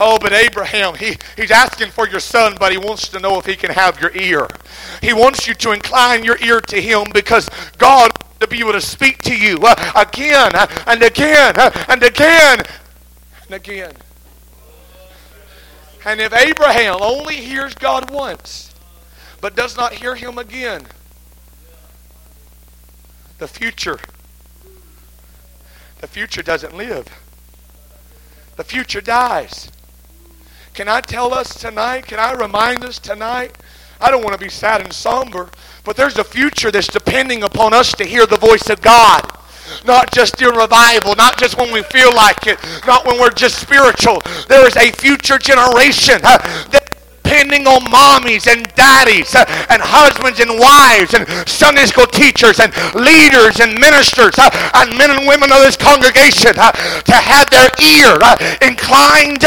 Oh, 0.00 0.18
but 0.18 0.32
Abraham, 0.32 0.94
he, 0.94 1.16
he's 1.36 1.50
asking 1.50 1.90
for 1.90 2.08
your 2.08 2.20
son, 2.20 2.56
but 2.58 2.72
he 2.72 2.78
wants 2.78 3.08
to 3.08 3.20
know 3.20 3.38
if 3.38 3.46
he 3.46 3.54
can 3.54 3.70
have 3.70 4.00
your 4.00 4.10
ear. 4.16 4.48
He 5.00 5.12
wants 5.12 5.46
you 5.46 5.54
to 5.54 5.72
incline 5.72 6.24
your 6.24 6.36
ear 6.42 6.60
to 6.60 6.80
him 6.80 7.04
because 7.12 7.48
God 7.78 8.10
wants 8.20 8.38
to 8.40 8.48
be 8.48 8.58
able 8.58 8.72
to 8.72 8.80
speak 8.80 9.22
to 9.22 9.36
you 9.36 9.58
uh, 9.62 9.92
again 9.94 10.50
uh, 10.54 10.66
and 10.86 11.02
again 11.02 11.54
uh, 11.56 11.70
and 11.88 12.02
again 12.02 12.62
and 13.44 13.54
again. 13.54 13.92
And 16.04 16.20
if 16.20 16.32
Abraham 16.32 16.96
only 17.00 17.36
hears 17.36 17.74
God 17.74 18.10
once, 18.10 18.74
but 19.40 19.54
does 19.54 19.76
not 19.76 19.92
hear 19.92 20.14
him 20.14 20.38
again, 20.38 20.86
the 23.38 23.48
future, 23.48 23.98
the 26.00 26.06
future 26.06 26.42
doesn't 26.42 26.76
live. 26.76 27.06
The 28.56 28.64
future 28.64 29.00
dies. 29.00 29.70
Can 30.74 30.88
I 30.88 31.00
tell 31.00 31.32
us 31.32 31.54
tonight? 31.54 32.04
Can 32.08 32.18
I 32.18 32.32
remind 32.32 32.84
us 32.84 32.98
tonight? 32.98 33.56
I 34.00 34.10
don't 34.10 34.24
want 34.24 34.36
to 34.36 34.44
be 34.44 34.50
sad 34.50 34.80
and 34.80 34.92
somber, 34.92 35.48
but 35.84 35.96
there's 35.96 36.18
a 36.18 36.24
future 36.24 36.72
that's 36.72 36.88
depending 36.88 37.44
upon 37.44 37.72
us 37.72 37.92
to 37.92 38.04
hear 38.04 38.26
the 38.26 38.36
voice 38.36 38.68
of 38.68 38.82
God. 38.82 39.22
Not 39.86 40.12
just 40.12 40.42
in 40.42 40.52
revival, 40.52 41.14
not 41.14 41.38
just 41.38 41.56
when 41.58 41.72
we 41.72 41.84
feel 41.84 42.12
like 42.12 42.48
it, 42.48 42.58
not 42.88 43.06
when 43.06 43.20
we're 43.20 43.30
just 43.30 43.60
spiritual. 43.60 44.20
There 44.48 44.66
is 44.66 44.76
a 44.76 44.90
future 44.90 45.38
generation 45.38 46.18
uh, 46.24 46.42
depending 47.22 47.68
on 47.68 47.80
mommies 47.86 48.50
and 48.50 48.66
daddies 48.74 49.32
uh, 49.36 49.46
and 49.70 49.80
husbands 49.80 50.40
and 50.40 50.58
wives 50.58 51.14
and 51.14 51.48
Sunday 51.48 51.86
school 51.86 52.06
teachers 52.08 52.58
and 52.58 52.74
leaders 52.98 53.60
and 53.60 53.78
ministers 53.78 54.34
uh, 54.38 54.50
and 54.74 54.98
men 54.98 55.12
and 55.12 55.28
women 55.28 55.52
of 55.52 55.62
this 55.62 55.76
congregation 55.76 56.54
to 56.54 57.14
have 57.14 57.48
their 57.50 57.70
ear 57.78 58.18
inclined 58.60 59.44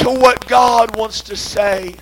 to 0.00 0.10
what 0.10 0.46
God 0.48 0.96
wants 0.96 1.20
to 1.22 1.36
say 1.36 1.94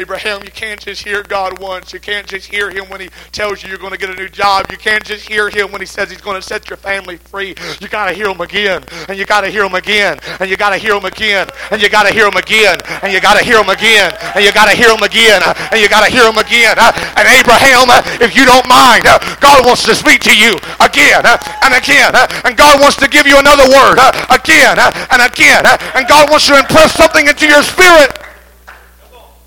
Abraham, 0.00 0.44
you 0.44 0.50
can't 0.52 0.78
just 0.78 1.02
hear 1.02 1.24
God 1.24 1.58
once. 1.58 1.92
You 1.92 1.98
can't 1.98 2.24
just 2.24 2.46
hear 2.46 2.70
him 2.70 2.84
when 2.86 3.00
he 3.00 3.08
tells 3.32 3.62
you 3.62 3.68
you're 3.68 3.78
going 3.78 3.90
to 3.90 3.98
get 3.98 4.10
a 4.10 4.14
new 4.14 4.28
job. 4.28 4.66
You 4.70 4.78
can't 4.78 5.04
just 5.04 5.28
hear 5.28 5.50
him 5.50 5.72
when 5.72 5.80
he 5.80 5.86
says 5.86 6.08
he's 6.08 6.20
going 6.20 6.40
to 6.40 6.46
set 6.46 6.70
your 6.70 6.76
family 6.76 7.16
free. 7.16 7.56
You 7.80 7.88
got 7.88 8.06
to 8.06 8.14
hear 8.14 8.30
him 8.30 8.40
again, 8.40 8.84
and 9.08 9.18
you 9.18 9.26
got 9.26 9.40
to 9.40 9.50
hear 9.50 9.64
him 9.64 9.74
again, 9.74 10.20
and 10.38 10.48
you 10.48 10.56
got 10.56 10.70
to 10.70 10.78
hear 10.78 10.94
him 10.94 11.04
again, 11.04 11.48
and 11.72 11.82
you 11.82 11.90
got 11.90 12.06
to 12.06 12.14
hear 12.14 12.28
him 12.28 12.36
again, 12.36 12.78
and 13.02 13.12
you 13.12 13.20
got 13.20 13.34
to 13.34 13.44
hear 13.44 13.58
him 13.58 13.68
again, 13.68 14.14
and 14.34 14.44
you 14.44 14.52
got 14.52 14.70
to 14.70 14.76
hear 14.76 14.94
him 14.94 15.02
again, 15.02 15.42
and 15.42 15.80
you 15.82 15.88
got 15.88 16.06
to 16.06 16.10
hear 16.10 16.30
him 16.30 16.38
again. 16.38 16.78
And 17.18 17.26
Abraham, 17.26 17.90
if 18.22 18.36
you 18.36 18.46
don't 18.46 18.68
mind, 18.68 19.02
God 19.42 19.66
wants 19.66 19.82
to 19.86 19.94
speak 19.98 20.20
to 20.30 20.34
you 20.36 20.54
again 20.78 21.26
and 21.26 21.74
again, 21.74 22.14
and 22.46 22.56
God 22.56 22.78
wants 22.80 22.96
to 23.02 23.08
give 23.08 23.26
you 23.26 23.38
another 23.40 23.66
word 23.66 23.98
again 24.30 24.78
and 24.78 25.20
again, 25.26 25.66
and 25.66 26.06
God 26.06 26.30
wants 26.30 26.46
to 26.46 26.54
impress 26.54 26.94
something 26.94 27.26
into 27.26 27.48
your 27.48 27.64
spirit 27.66 28.14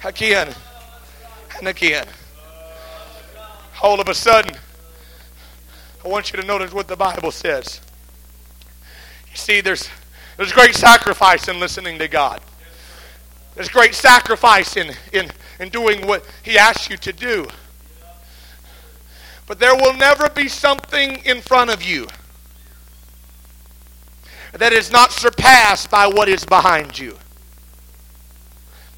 again 0.04 0.54
and 1.58 1.68
again. 1.68 2.08
All 3.82 4.00
of 4.00 4.08
a 4.10 4.14
sudden, 4.14 4.56
I 6.04 6.08
want 6.08 6.32
you 6.32 6.40
to 6.40 6.46
notice 6.46 6.74
what 6.74 6.88
the 6.88 6.96
Bible 6.96 7.32
says. 7.32 7.82
You 9.30 9.38
see, 9.38 9.62
there's, 9.62 9.90
there's 10.38 10.52
great 10.52 10.76
sacrifice 10.76 11.48
in 11.48 11.60
listening 11.60 12.00
to 12.00 12.08
God. 12.08 12.42
There's 13.56 13.70
great 13.70 13.94
sacrifice 13.94 14.78
in, 14.78 14.92
in, 15.14 15.32
in 15.60 15.70
doing 15.70 16.08
what 16.08 16.26
He 16.44 16.58
asks 16.58 16.90
you 16.90 16.98
to 16.98 17.14
do. 17.14 17.48
But 19.48 19.60
there 19.60 19.76
will 19.76 19.94
never 19.96 20.30
be 20.30 20.48
something 20.48 21.18
in 21.26 21.42
front 21.42 21.70
of 21.70 21.84
you 21.84 22.08
that 24.54 24.74
is 24.74 24.92
not 24.92 25.12
surpassed 25.12 25.90
by 25.90 26.08
what 26.08 26.30
is 26.30 26.46
behind 26.46 26.98
you. 26.98 27.18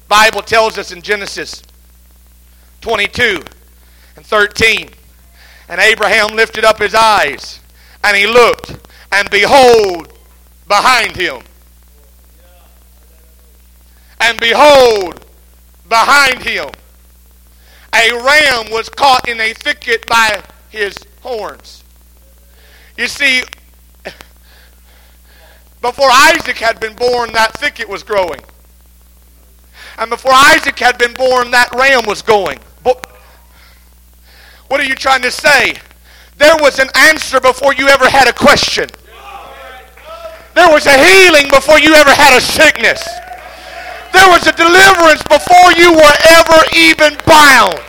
Bible 0.08 0.42
tells 0.42 0.78
us 0.78 0.92
in 0.92 1.02
Genesis 1.02 1.62
22 2.80 3.42
and 4.16 4.26
13. 4.26 4.90
And 5.68 5.80
Abraham 5.80 6.36
lifted 6.36 6.64
up 6.64 6.78
his 6.78 6.94
eyes, 6.94 7.60
and 8.02 8.14
he 8.16 8.26
looked, 8.26 8.76
and 9.10 9.30
behold, 9.30 10.12
behind 10.68 11.16
him. 11.16 11.40
And 14.20 14.38
behold, 14.38 15.24
behind 15.88 16.42
him, 16.42 16.68
a 17.94 18.12
ram 18.12 18.70
was 18.70 18.88
caught 18.88 19.28
in 19.28 19.40
a 19.40 19.54
thicket 19.54 20.06
by 20.06 20.42
his 20.68 20.98
horns. 21.22 21.82
You 22.98 23.06
see, 23.06 23.42
before 25.80 26.10
Isaac 26.10 26.58
had 26.58 26.80
been 26.80 26.94
born, 26.94 27.32
that 27.32 27.54
thicket 27.58 27.88
was 27.88 28.02
growing. 28.02 28.40
And 29.98 30.10
before 30.10 30.32
Isaac 30.34 30.78
had 30.78 30.98
been 30.98 31.14
born, 31.14 31.50
that 31.52 31.72
ram 31.74 32.06
was 32.06 32.22
going. 32.22 32.58
What 34.68 34.80
are 34.80 34.84
you 34.84 34.94
trying 34.94 35.22
to 35.22 35.30
say? 35.30 35.74
There 36.36 36.56
was 36.56 36.80
an 36.80 36.88
answer 36.96 37.38
before 37.38 37.74
you 37.74 37.86
ever 37.88 38.08
had 38.08 38.26
a 38.26 38.32
question. 38.32 38.88
There 40.54 40.68
was 40.68 40.86
a 40.86 40.96
healing 40.98 41.48
before 41.48 41.78
you 41.78 41.94
ever 41.94 42.10
had 42.10 42.36
a 42.36 42.40
sickness. 42.40 43.06
There 44.12 44.28
was 44.30 44.46
a 44.46 44.52
deliverance 44.52 45.22
before 45.30 45.72
you 45.76 45.92
were 45.92 46.16
ever 46.26 46.58
even 46.74 47.16
bound. 47.26 47.83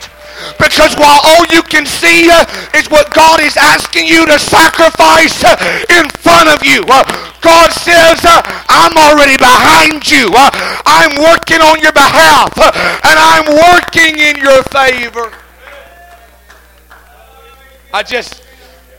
Because 0.60 0.96
while 0.96 1.20
all 1.24 1.46
you 1.48 1.62
can 1.64 1.86
see 1.86 2.30
uh, 2.30 2.46
is 2.76 2.90
what 2.90 3.14
God 3.14 3.42
is 3.42 3.58
asking 3.58 4.08
you 4.08 4.26
to 4.26 4.40
sacrifice 4.40 5.44
uh, 5.44 5.56
in 5.90 6.10
front 6.10 6.50
of 6.50 6.66
you, 6.66 6.84
uh, 6.88 7.04
God 7.42 7.72
says, 7.72 8.20
I'm 8.26 8.98
already 8.98 9.38
behind 9.38 10.10
you. 10.10 10.32
I'm 10.34 11.14
working 11.22 11.62
on 11.62 11.80
your 11.80 11.94
behalf. 11.94 12.52
And 12.58 13.18
I'm 13.20 13.46
working 13.46 14.18
in 14.18 14.38
your 14.38 14.64
favor. 14.64 15.32
I 17.94 18.04
just, 18.04 18.44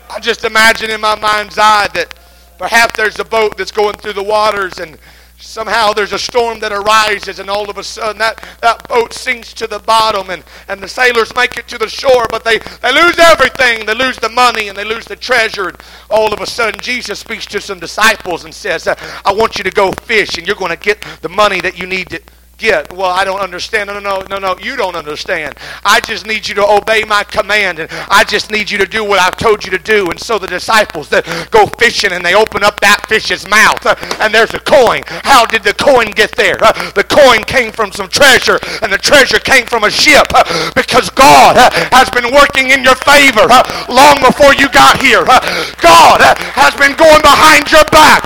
I 0.09 0.19
just 0.19 0.43
imagine 0.45 0.89
in 0.89 1.01
my 1.01 1.15
mind's 1.15 1.57
eye 1.57 1.87
that 1.93 2.15
perhaps 2.57 2.95
there's 2.95 3.19
a 3.19 3.25
boat 3.25 3.57
that's 3.57 3.71
going 3.71 3.95
through 3.97 4.13
the 4.13 4.23
waters 4.23 4.79
and 4.79 4.97
somehow 5.39 5.93
there's 5.93 6.13
a 6.13 6.19
storm 6.19 6.59
that 6.59 6.71
arises 6.71 7.39
and 7.39 7.49
all 7.49 7.69
of 7.69 7.77
a 7.77 7.83
sudden 7.83 8.17
that, 8.17 8.43
that 8.61 8.87
boat 8.87 9.13
sinks 9.13 9.53
to 9.53 9.67
the 9.67 9.79
bottom 9.79 10.29
and, 10.31 10.43
and 10.67 10.81
the 10.81 10.87
sailors 10.87 11.33
make 11.35 11.57
it 11.57 11.67
to 11.67 11.77
the 11.77 11.87
shore 11.87 12.25
but 12.31 12.43
they, 12.43 12.57
they 12.81 12.93
lose 12.93 13.19
everything. 13.19 13.85
They 13.85 13.93
lose 13.93 14.17
the 14.17 14.29
money 14.29 14.67
and 14.67 14.77
they 14.77 14.83
lose 14.83 15.05
the 15.05 15.15
treasure. 15.15 15.69
And 15.69 15.77
all 16.09 16.33
of 16.33 16.41
a 16.41 16.47
sudden 16.47 16.79
jesus 16.79 17.19
speaks 17.19 17.45
to 17.47 17.61
some 17.61 17.79
disciples 17.79 18.45
and 18.45 18.53
says 18.53 18.87
i 18.87 19.33
want 19.33 19.57
you 19.57 19.63
to 19.63 19.71
go 19.71 19.91
fish 19.91 20.37
and 20.37 20.47
you're 20.47 20.55
going 20.55 20.71
to 20.71 20.77
get 20.77 21.01
the 21.21 21.29
money 21.29 21.61
that 21.61 21.77
you 21.77 21.85
need 21.85 22.09
to 22.09 22.21
get. 22.57 22.91
Well, 22.91 23.11
I 23.11 23.23
don't 23.23 23.39
understand. 23.39 23.87
No, 23.87 23.99
no, 23.99 24.19
no, 24.21 24.25
no, 24.29 24.39
no. 24.39 24.57
you 24.59 24.75
don't 24.75 24.95
understand. 24.95 25.55
I 25.85 25.99
just 26.01 26.25
need 26.25 26.47
you 26.47 26.55
to 26.55 26.65
obey 26.65 27.03
my 27.03 27.23
command, 27.23 27.79
and 27.79 27.89
I 28.09 28.23
just 28.23 28.51
need 28.51 28.69
you 28.69 28.77
to 28.79 28.85
do 28.85 29.03
what 29.03 29.19
I've 29.19 29.37
told 29.37 29.63
you 29.63 29.71
to 29.71 29.79
do. 29.79 30.09
And 30.09 30.19
so 30.19 30.39
the 30.39 30.47
disciples 30.47 31.09
that 31.09 31.25
go 31.51 31.67
fishing 31.77 32.11
and 32.11 32.25
they 32.25 32.33
open 32.33 32.63
up 32.63 32.79
that 32.81 33.05
fish's 33.07 33.47
mouth, 33.47 33.85
uh, 33.85 33.95
and 34.19 34.33
there's 34.33 34.53
a 34.53 34.59
coin. 34.59 35.03
How 35.23 35.45
did 35.45 35.63
the 35.63 35.73
coin 35.73 36.11
get 36.11 36.35
there? 36.35 36.57
Uh, 36.59 36.73
the 36.91 37.03
coin 37.03 37.43
came 37.43 37.71
from 37.71 37.91
some 37.91 38.09
treasure, 38.09 38.59
and 38.81 38.91
the 38.91 38.97
treasure 38.97 39.39
came 39.39 39.65
from 39.65 39.83
a 39.83 39.91
ship 39.91 40.27
uh, 40.33 40.43
because 40.73 41.09
God 41.11 41.57
uh, 41.57 41.69
has 41.93 42.09
been 42.09 42.33
working 42.33 42.71
in 42.71 42.83
your 42.83 42.97
favor 43.05 43.45
uh, 43.45 43.61
long 43.87 44.17
before 44.25 44.53
you 44.57 44.69
got 44.69 44.97
here. 44.97 45.23
Uh, 45.27 45.39
God 45.77 46.21
has 46.57 46.73
been 46.75 46.97
going 46.97 47.21
behind 47.21 47.69
your 47.69 47.85
back 47.93 48.25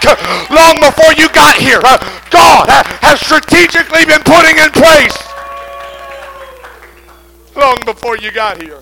long 0.49 0.79
before 0.79 1.11
you 1.19 1.27
got 1.35 1.55
here. 1.59 1.83
God 2.31 2.71
has 3.03 3.19
strategically 3.19 4.05
been 4.05 4.20
putting 4.25 4.57
in 4.57 4.71
place 4.71 5.17
long 7.55 7.77
before 7.85 8.17
you 8.17 8.31
got 8.31 8.61
here. 8.61 8.81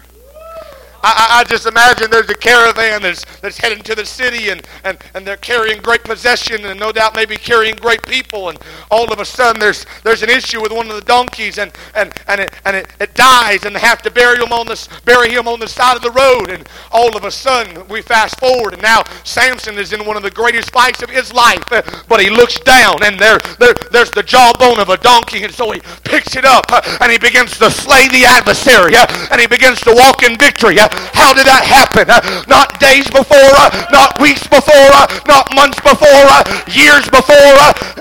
I, 1.04 1.40
I, 1.40 1.44
just 1.46 1.66
imagine 1.66 2.12
there's 2.12 2.30
a 2.30 2.36
caravan 2.36 3.02
that's, 3.02 3.24
that's 3.42 3.58
heading 3.58 3.82
to 3.84 3.96
the 3.96 4.06
city 4.06 4.50
and, 4.50 4.62
and, 4.84 4.98
and 5.14 5.26
they're 5.26 5.38
carrying 5.38 5.82
great 5.82 6.04
possession 6.04 6.66
and 6.66 6.80
no 6.80 6.92
doubt 6.92 7.16
maybe 7.16 7.38
carrying 7.38 7.76
great 7.76 8.04
people. 8.04 8.50
And 8.50 8.60
all 8.92 9.12
of 9.12 9.20
a 9.20 9.26
sudden 9.26 9.60
there's, 9.60 9.86
there's 10.04 10.24
an 10.24 10.30
issue 10.30 10.62
with 10.62 10.72
one 10.72 10.90
of 10.90 10.96
the 10.96 11.02
donkeys 11.02 11.58
and, 11.58 11.72
and, 11.96 12.14
and, 12.28 12.42
it, 12.42 12.54
and 12.66 12.76
it, 12.76 12.88
it 13.00 13.14
dies 13.14 13.64
and 13.66 13.76
they 13.76 13.80
have 13.80 14.02
to 14.02 14.12
bury 14.12 14.38
him, 14.38 14.52
on 14.52 14.68
the, 14.68 15.00
bury 15.06 15.30
him 15.30 15.48
on 15.48 15.60
the 15.60 15.68
side 15.68 15.96
of 15.96 16.02
the 16.02 16.12
road. 16.12 16.50
And 16.50 16.68
all 16.92 17.16
of 17.16 17.24
a 17.24 17.32
sudden 17.32 17.88
we 17.88 18.02
fast 18.02 18.40
forward 18.40 18.74
and 18.74 18.82
now 18.82 19.04
Samson 19.24 19.78
is 19.78 19.94
in 19.94 20.06
one 20.06 20.18
of 20.18 20.24
the 20.24 20.32
greatest 20.32 20.72
fights 20.72 21.02
of 21.02 21.10
his 21.10 21.34
life. 21.34 21.72
Eh, 21.72 21.82
but 22.08 22.20
he 22.20 22.30
looks 22.30 22.60
down 22.60 23.04
and 23.04 23.18
there, 23.18 23.40
there, 23.60 23.74
there's 23.92 24.12
the 24.12 24.24
jawbone 24.24 24.80
of 24.80 24.90
a 24.90 24.98
donkey 24.98 25.44
and 25.44 25.54
so 25.54 25.72
he 25.72 25.80
picks 26.04 26.36
it 26.36 26.46
up 26.46 26.66
eh, 26.72 26.98
and 27.02 27.12
he 27.12 27.18
begins 27.18 27.58
to 27.58 27.72
slay 27.72 28.08
the 28.10 28.26
adversary 28.26 28.96
eh, 28.96 29.28
and 29.32 29.40
he 29.40 29.48
begins 29.48 29.80
to 29.82 29.94
walk 29.94 30.24
in 30.24 30.38
victory. 30.38 30.78
How 31.14 31.34
did 31.34 31.46
that 31.46 31.64
happen? 31.64 32.10
Uh, 32.10 32.22
not 32.48 32.80
days 32.80 33.08
before, 33.10 33.54
uh, 33.56 33.70
not 33.92 34.20
weeks 34.20 34.48
before, 34.48 34.90
uh, 34.96 35.08
not 35.28 35.54
months 35.54 35.80
before, 35.82 36.30
years 36.72 37.06
before. 37.10 37.58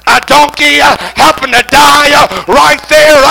A 0.08 0.18
donkey 0.26 0.80
happened 1.18 1.52
to 1.52 1.64
die 1.68 2.14
right 2.48 2.82
there. 2.88 3.22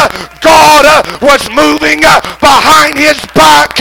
God 0.41 0.85
was 1.21 1.41
moving 1.49 2.01
behind 2.39 2.97
his 2.97 3.17
back. 3.33 3.75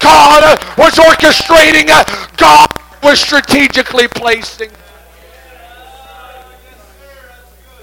God 0.00 0.58
was 0.76 0.94
orchestrating. 0.94 1.88
God 2.36 2.68
was 3.02 3.20
strategically 3.20 4.08
placing. 4.08 4.70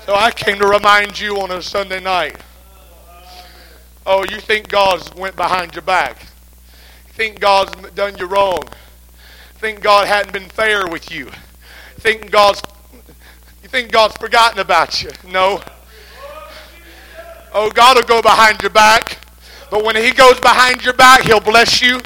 So 0.06 0.14
I 0.14 0.32
came 0.32 0.60
to 0.60 0.68
remind 0.68 1.20
you 1.20 1.40
on 1.42 1.52
a 1.52 1.62
Sunday 1.62 2.00
night. 2.00 2.38
Oh, 4.06 4.24
you 4.24 4.40
think 4.40 4.68
God 4.68 5.18
went 5.18 5.36
behind 5.36 5.74
your 5.74 5.82
back? 5.82 6.28
Think 7.16 7.40
God's 7.40 7.72
done 7.92 8.18
you 8.18 8.26
wrong. 8.26 8.68
Think 9.56 9.82
God 9.82 10.06
hadn't 10.08 10.34
been 10.34 10.50
fair 10.50 10.86
with 10.88 11.10
you. 11.12 11.32
Think 11.98 12.30
God's 12.30 12.62
you 13.64 13.70
think 13.70 13.92
God's 13.92 14.16
forgotten 14.18 14.60
about 14.60 15.02
you. 15.02 15.10
No. 15.32 15.60
Oh, 17.52 17.72
God 17.72 17.98
will 17.98 18.04
go 18.04 18.22
behind 18.22 18.62
your 18.62 18.70
back. 18.70 19.18
But 19.72 19.84
when 19.84 19.96
he 19.96 20.12
goes 20.12 20.40
behind 20.40 20.86
your 20.86 20.94
back, 20.94 21.24
he'll 21.24 21.40
bless 21.40 21.82
you. 21.82 22.00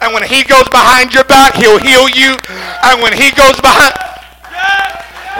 And 0.00 0.14
when 0.14 0.22
he 0.22 0.42
goes 0.44 0.68
behind 0.70 1.12
your 1.12 1.24
back, 1.24 1.54
he'll 1.54 1.78
heal 1.78 2.08
you. 2.08 2.36
And 2.84 3.02
when 3.02 3.12
he 3.12 3.30
goes 3.32 3.60
behind 3.60 3.92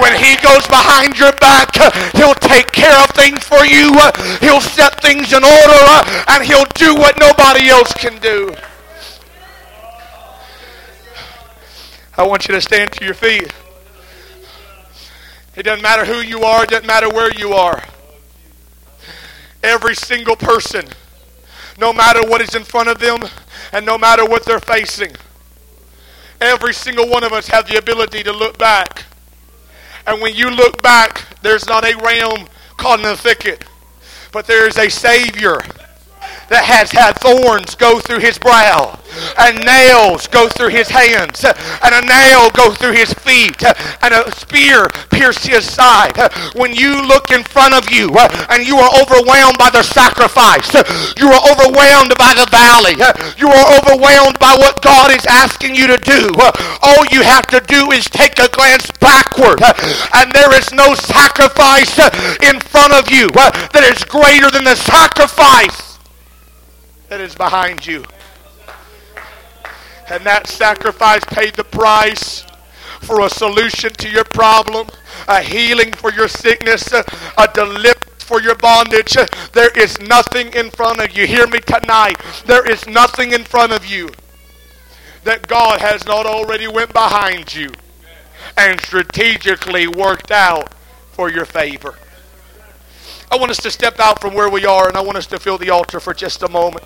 when 0.01 0.13
he 0.19 0.37
goes 0.43 0.67
behind 0.67 1.19
your 1.19 1.33
back, 1.41 1.73
he'll 2.17 2.35
take 2.35 2.73
care 2.73 2.99
of 3.05 3.11
things 3.11 3.45
for 3.45 3.65
you. 3.65 3.93
He'll 4.41 4.61
set 4.61 5.01
things 5.01 5.33
in 5.33 5.45
order 5.45 5.85
and 6.29 6.45
he'll 6.45 6.69
do 6.75 6.97
what 6.97 7.19
nobody 7.19 7.69
else 7.69 7.93
can 7.95 8.19
do. 8.21 8.53
I 12.23 12.25
want 12.25 12.47
you 12.47 12.55
to 12.55 12.61
stand 12.61 12.93
to 12.93 13.05
your 13.05 13.15
feet. 13.15 13.53
It 15.57 15.65
doesn't 15.65 15.83
matter 15.83 16.05
who 16.05 16.21
you 16.21 16.45
are, 16.45 16.63
it 16.63 16.71
doesn't 16.71 16.87
matter 16.87 17.09
where 17.09 17.35
you 17.35 17.53
are. 17.53 17.83
Every 19.65 19.97
single 19.97 20.37
person, 20.37 20.85
no 21.81 21.93
matter 21.93 22.21
what 22.23 22.41
is 22.41 22.55
in 22.55 22.63
front 22.63 22.89
of 22.89 23.01
them 23.01 23.19
and 23.73 23.85
no 23.85 23.99
matter 23.99 24.25
what 24.25 24.45
they're 24.45 24.61
facing, 24.61 25.11
every 26.41 26.73
single 26.73 27.09
one 27.09 27.25
of 27.25 27.33
us 27.33 27.49
have 27.49 27.67
the 27.67 27.77
ability 27.77 28.23
to 28.23 28.33
look 28.33 28.57
back. 28.57 29.05
And 30.07 30.23
when 30.23 30.37
you 30.37 30.49
look 30.49 30.81
back, 30.81 31.27
there's 31.43 31.67
not 31.67 31.85
a 31.85 31.97
realm 31.97 32.47
caught 32.77 33.01
in 33.01 33.05
the 33.05 33.17
thicket, 33.17 33.65
but 34.31 34.47
there 34.47 34.69
is 34.69 34.79
a 34.79 34.89
Savior 34.89 35.59
that 36.53 36.69
has 36.69 36.93
had 36.93 37.17
thorns 37.17 37.75
go 37.75 37.99
through 37.99 38.21
his 38.21 38.37
brow 38.37 38.93
and 39.41 39.57
nails 39.65 40.29
go 40.29 40.49
through 40.49 40.69
his 40.69 40.89
hands 40.89 41.45
and 41.45 41.93
a 41.97 42.05
nail 42.05 42.53
go 42.53 42.73
through 42.77 42.93
his 42.93 43.13
feet 43.25 43.57
and 44.05 44.13
a 44.13 44.29
spear 44.37 44.89
pierce 45.09 45.45
his 45.45 45.65
side. 45.65 46.13
When 46.55 46.77
you 46.77 47.01
look 47.09 47.33
in 47.33 47.43
front 47.45 47.73
of 47.73 47.89
you 47.89 48.13
and 48.53 48.67
you 48.67 48.77
are 48.77 48.93
overwhelmed 49.01 49.57
by 49.57 49.71
the 49.73 49.83
sacrifice, 49.83 50.69
you 51.17 51.33
are 51.33 51.43
overwhelmed 51.49 52.13
by 52.21 52.37
the 52.37 52.49
valley, 52.53 53.01
you 53.41 53.49
are 53.49 53.69
overwhelmed 53.81 54.39
by 54.39 54.53
what 54.61 54.83
God 54.83 55.11
is 55.11 55.25
asking 55.25 55.75
you 55.75 55.89
to 55.89 55.97
do, 55.97 56.37
all 56.85 57.05
you 57.09 57.25
have 57.25 57.47
to 57.49 57.61
do 57.65 57.93
is 57.93 58.05
take 58.13 58.39
a 58.39 58.49
glance 58.53 58.91
backward 59.01 59.61
and 59.65 60.33
there 60.33 60.53
is 60.53 60.73
no 60.73 60.93
sacrifice 60.95 61.97
in 62.45 62.61
front 62.61 62.93
of 62.93 63.09
you 63.09 63.29
that 63.73 63.89
is 63.89 64.05
greater 64.05 64.51
than 64.53 64.65
the 64.65 64.77
sacrifice 64.77 65.92
that 67.13 67.21
is 67.21 67.35
behind 67.35 67.85
you. 67.85 68.03
And 70.09 70.25
that 70.25 70.47
sacrifice 70.47 71.23
paid 71.27 71.53
the 71.53 71.65
price 71.65 72.43
for 73.03 73.21
a 73.21 73.29
solution 73.29 73.93
to 73.99 74.09
your 74.09 74.25
problem, 74.25 74.89
a 75.29 75.43
healing 75.43 75.93
for 75.93 76.11
your 76.11 76.27
sickness, 76.27 76.91
a 76.91 77.49
deliverance 77.53 78.25
for 78.25 78.41
your 78.41 78.55
bondage. 78.55 79.15
There 79.53 79.79
is 79.79 80.01
nothing 80.01 80.55
in 80.55 80.71
front 80.71 81.01
of 81.01 81.15
you. 81.15 81.27
Hear 81.27 81.47
me 81.49 81.59
tonight. 81.59 82.17
There 82.47 82.67
is 82.67 82.87
nothing 82.87 83.33
in 83.33 83.45
front 83.45 83.73
of 83.73 83.85
you 83.85 84.09
that 85.25 85.47
God 85.47 85.83
has 85.83 86.07
not 86.07 86.25
already 86.25 86.67
went 86.67 86.95
behind 86.95 87.55
you 87.55 87.73
and 88.57 88.81
strategically 88.81 89.87
worked 89.87 90.31
out 90.31 90.73
for 91.11 91.31
your 91.31 91.45
favor. 91.45 91.95
I 93.33 93.37
want 93.37 93.51
us 93.51 93.57
to 93.61 93.71
step 93.71 93.99
out 93.99 94.21
from 94.21 94.35
where 94.35 94.51
we 94.51 94.67
are 94.67 94.89
and 94.89 94.97
I 94.97 95.01
want 95.01 95.17
us 95.17 95.27
to 95.29 95.39
fill 95.39 95.57
the 95.57 95.71
altar 95.71 96.01
for 96.01 96.13
just 96.13 96.43
a 96.43 96.49
moment. 96.51 96.85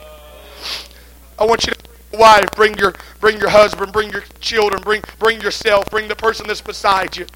I 1.38 1.44
want 1.44 1.66
you 1.66 1.72
to 1.72 2.18
wife, 2.18 2.51
bring 2.55 2.77
your 2.79 2.94
bring 3.20 3.38
your 3.38 3.51
husband, 3.51 3.92
bring 3.92 4.11
your 4.11 4.22
children, 4.40 4.83
bring 4.83 5.03
bring 5.18 5.40
yourself, 5.40 5.87
bring 5.90 6.09
the 6.09 6.16
person 6.16 6.46
that's 6.46 6.61
beside 6.61 7.16
you. 7.16 7.27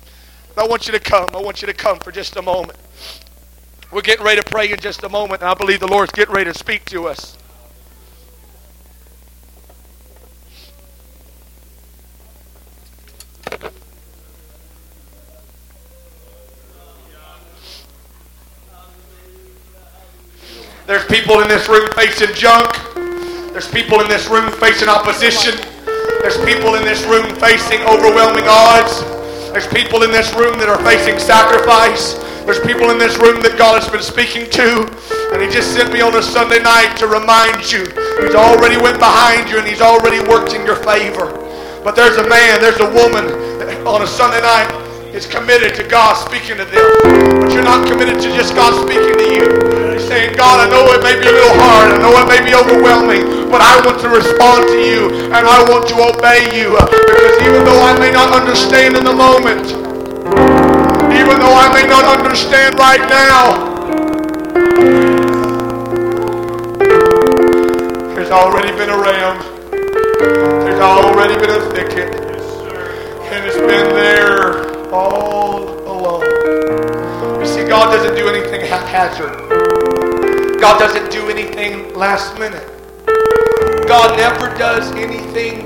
I 0.57 0.67
want 0.67 0.87
you 0.87 0.93
to 0.93 1.01
come. 1.01 1.31
I 1.35 1.41
want 1.41 1.63
you 1.63 1.67
to 1.67 1.75
come 1.75 1.99
for 1.99 2.13
just 2.13 2.37
a 2.37 2.43
moment. 2.43 2.79
We're 3.91 4.03
getting 4.03 4.25
ready 4.25 4.41
to 4.41 4.51
pray 4.51 4.71
in 4.71 4.79
just 4.79 5.03
a 5.03 5.09
moment, 5.09 5.43
and 5.43 5.51
I 5.51 5.55
believe 5.55 5.81
the 5.81 5.89
Lord's 5.89 6.13
getting 6.13 6.35
ready 6.35 6.51
to 6.53 6.59
speak 6.59 6.85
to 6.87 7.09
us. 7.09 7.37
There's 20.87 21.05
people 21.07 21.41
in 21.41 21.49
this 21.49 21.69
room 21.69 21.89
facing 21.95 22.35
junk. 22.35 22.77
There's 23.51 23.67
people 23.67 24.01
in 24.01 24.07
this 24.07 24.29
room 24.31 24.47
facing 24.63 24.89
opposition. 24.89 25.59
There's 26.23 26.39
people 26.47 26.79
in 26.79 26.85
this 26.87 27.03
room 27.03 27.27
facing 27.43 27.83
overwhelming 27.83 28.47
odds. 28.47 29.03
There's 29.51 29.67
people 29.67 30.07
in 30.07 30.15
this 30.15 30.31
room 30.39 30.55
that 30.63 30.71
are 30.71 30.79
facing 30.87 31.19
sacrifice. 31.19 32.15
There's 32.47 32.63
people 32.63 32.95
in 32.95 32.99
this 32.99 33.19
room 33.19 33.43
that 33.43 33.59
God 33.59 33.83
has 33.83 33.91
been 33.91 34.07
speaking 34.07 34.47
to. 34.55 34.87
And 35.35 35.43
He 35.43 35.51
just 35.51 35.75
sent 35.75 35.93
me 35.93 35.99
on 35.99 36.15
a 36.15 36.23
Sunday 36.23 36.63
night 36.63 36.95
to 37.03 37.11
remind 37.11 37.67
you. 37.67 37.91
He's 38.23 38.39
already 38.39 38.79
went 38.79 39.03
behind 39.03 39.51
you 39.51 39.59
and 39.59 39.67
He's 39.67 39.83
already 39.83 40.23
worked 40.31 40.55
in 40.55 40.63
your 40.63 40.79
favor. 40.79 41.35
But 41.83 41.99
there's 41.99 42.23
a 42.23 42.27
man, 42.31 42.63
there's 42.63 42.79
a 42.79 42.91
woman 42.95 43.27
on 43.83 44.03
a 44.03 44.07
Sunday 44.07 44.41
night 44.47 44.71
is 45.11 45.27
committed 45.27 45.75
to 45.75 45.83
God 45.83 46.15
speaking 46.15 46.55
to 46.55 46.65
them. 46.71 46.87
But 47.43 47.51
you're 47.51 47.67
not 47.67 47.83
committed 47.89 48.23
to 48.23 48.31
just 48.31 48.55
God 48.55 48.79
speaking 48.87 49.19
to 49.19 49.27
you. 49.35 49.60
Saying, 50.11 50.35
God, 50.35 50.59
I 50.59 50.66
know 50.66 50.90
it 50.90 51.07
may 51.07 51.14
be 51.14 51.23
a 51.23 51.31
little 51.31 51.55
hard. 51.55 51.94
I 51.94 51.99
know 52.03 52.11
it 52.18 52.27
may 52.27 52.42
be 52.42 52.51
overwhelming. 52.51 53.46
But 53.46 53.62
I 53.62 53.79
want 53.87 54.03
to 54.03 54.09
respond 54.11 54.66
to 54.66 54.75
you. 54.75 55.07
And 55.31 55.46
I 55.46 55.62
want 55.70 55.87
to 55.87 55.94
obey 56.03 56.51
you. 56.51 56.75
Because 56.75 57.38
even 57.46 57.62
though 57.62 57.79
I 57.79 57.94
may 57.96 58.11
not 58.11 58.35
understand 58.35 58.96
in 58.96 59.05
the 59.05 59.14
moment, 59.14 59.70
even 61.14 61.38
though 61.38 61.55
I 61.55 61.70
may 61.70 61.87
not 61.87 62.03
understand 62.11 62.75
right 62.75 63.07
now, 63.07 63.55
there's 68.18 68.33
already 68.35 68.75
been 68.75 68.90
a 68.90 68.99
ram. 68.99 69.38
There's 69.70 70.81
already 70.81 71.38
been 71.38 71.55
a 71.55 71.70
thicket. 71.70 72.11
And 73.31 73.46
it's 73.46 73.62
been 73.62 73.94
there 73.94 74.90
all 74.90 75.70
alone. 75.87 76.27
You 77.38 77.46
see, 77.46 77.62
God 77.62 77.94
doesn't 77.94 78.16
do 78.16 78.27
anything 78.27 78.66
haphazard. 78.66 79.50
God 80.61 80.79
doesn't 80.79 81.11
do 81.11 81.31
anything 81.31 81.94
last 81.94 82.38
minute. 82.38 82.68
God 83.88 84.18
never 84.18 84.55
does 84.59 84.92
anything 84.92 85.64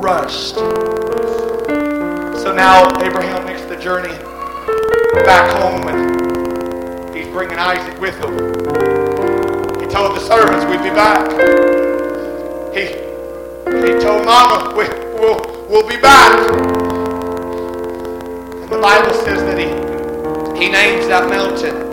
rushed. 0.00 0.54
So 0.54 2.54
now 2.54 2.86
Abraham 3.02 3.44
makes 3.44 3.60
the 3.66 3.76
journey 3.76 4.16
back 5.26 5.54
home 5.60 5.88
and 5.88 7.14
he's 7.14 7.26
bringing 7.26 7.58
Isaac 7.58 8.00
with 8.00 8.14
him. 8.14 8.32
He 9.78 9.86
told 9.92 10.16
the 10.16 10.20
servants 10.20 10.64
we'd 10.64 10.82
be 10.82 10.88
back. 10.88 11.30
He, 12.74 12.86
he 13.86 13.92
told 14.00 14.24
Mama 14.24 14.74
we, 14.74 14.88
we'll, 15.20 15.66
we'll 15.68 15.86
be 15.86 16.00
back. 16.00 16.48
And 18.62 18.70
the 18.70 18.80
Bible 18.80 19.12
says 19.12 19.42
that 19.42 19.58
he, 19.58 19.68
he 20.58 20.70
names 20.72 21.08
that 21.08 21.28
mountain 21.28 21.87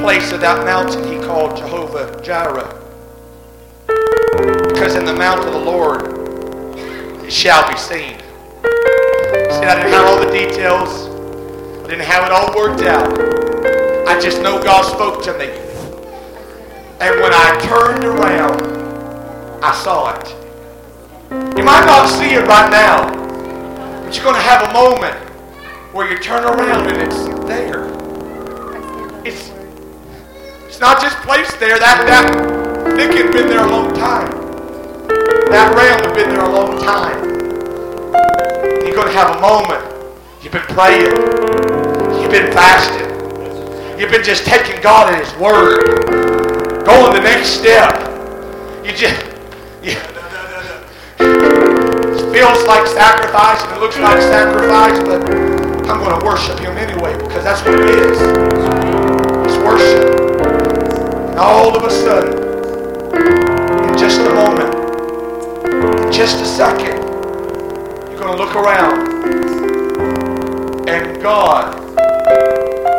place 0.00 0.32
of 0.32 0.40
that 0.40 0.64
mountain 0.64 1.04
he 1.12 1.18
called 1.20 1.56
Jehovah 1.56 2.20
Jireh. 2.22 2.74
Because 4.68 4.94
in 4.94 5.04
the 5.04 5.14
mount 5.14 5.46
of 5.46 5.52
the 5.52 5.60
Lord 5.60 6.02
it 7.22 7.30
shall 7.30 7.70
be 7.70 7.76
seen. 7.76 8.18
See, 8.18 9.66
I 9.66 9.74
didn't 9.76 9.92
have 9.92 10.06
all 10.06 10.18
the 10.18 10.32
details. 10.32 10.88
I 11.84 11.88
didn't 11.88 12.06
have 12.06 12.24
it 12.24 12.32
all 12.32 12.56
worked 12.56 12.82
out. 12.82 13.12
I 14.08 14.18
just 14.18 14.40
know 14.42 14.62
God 14.62 14.84
spoke 14.90 15.22
to 15.24 15.36
me. 15.38 15.48
And 17.00 17.20
when 17.20 17.32
I 17.34 17.60
turned 17.62 18.04
around, 18.04 18.62
I 19.62 19.74
saw 19.74 20.18
it. 20.18 20.28
You 21.58 21.62
might 21.62 21.84
not 21.84 22.08
see 22.08 22.34
it 22.34 22.46
right 22.46 22.70
now, 22.70 23.04
but 24.02 24.14
you're 24.14 24.24
going 24.24 24.36
to 24.36 24.42
have 24.42 24.70
a 24.70 24.72
moment 24.72 25.16
where 25.92 26.10
you 26.10 26.18
turn 26.18 26.44
around 26.44 26.86
and 26.86 27.02
it's 27.02 27.46
there. 27.46 27.99
It's 30.80 30.88
not 30.88 31.02
just 31.02 31.18
placed 31.18 31.60
there. 31.60 31.78
That 31.78 32.08
that 32.08 32.96
thicket 32.96 33.26
had 33.26 33.32
been 33.34 33.48
there 33.48 33.66
a 33.66 33.68
long 33.68 33.92
time. 33.92 34.32
That 35.52 35.76
ram 35.76 36.00
had 36.00 36.14
been 36.16 36.30
there 36.30 36.40
a 36.40 36.48
long 36.48 36.80
time. 36.80 37.20
You're 38.80 38.96
going 38.96 39.12
to 39.12 39.12
have 39.12 39.36
a 39.36 39.40
moment. 39.44 39.84
You've 40.40 40.56
been 40.56 40.64
praying. 40.72 41.12
You've 42.16 42.32
been 42.32 42.48
fasting. 42.56 43.12
You've 44.00 44.10
been 44.10 44.24
just 44.24 44.46
taking 44.46 44.80
God 44.80 45.12
at 45.12 45.20
His 45.20 45.28
word. 45.36 45.84
Going 46.88 47.12
the 47.12 47.20
next 47.28 47.60
step. 47.60 48.00
You 48.80 48.96
just 48.96 49.20
you, 49.84 50.00
it 51.20 52.32
feels 52.32 52.64
like 52.64 52.88
sacrifice 52.88 53.60
and 53.68 53.76
it 53.76 53.80
looks 53.84 53.98
like 53.98 54.16
sacrifice, 54.22 54.98
but 55.04 55.28
I'm 55.92 56.00
going 56.00 56.18
to 56.18 56.24
worship 56.24 56.58
Him 56.58 56.72
anyway 56.78 57.12
because 57.20 57.44
that's 57.44 57.60
what 57.68 57.74
it 57.74 57.84
is. 57.84 58.16
It's 59.44 59.58
worship. 59.60 60.19
All 61.42 61.74
of 61.74 61.84
a 61.84 61.90
sudden, 61.90 62.36
in 63.88 63.98
just 63.98 64.20
a 64.20 64.34
moment, 64.34 64.74
in 66.04 66.12
just 66.12 66.38
a 66.42 66.44
second, 66.44 66.98
you're 68.10 68.20
going 68.20 68.36
to 68.36 68.44
look 68.44 68.54
around 68.54 69.08
and 70.86 71.22
God 71.22 71.74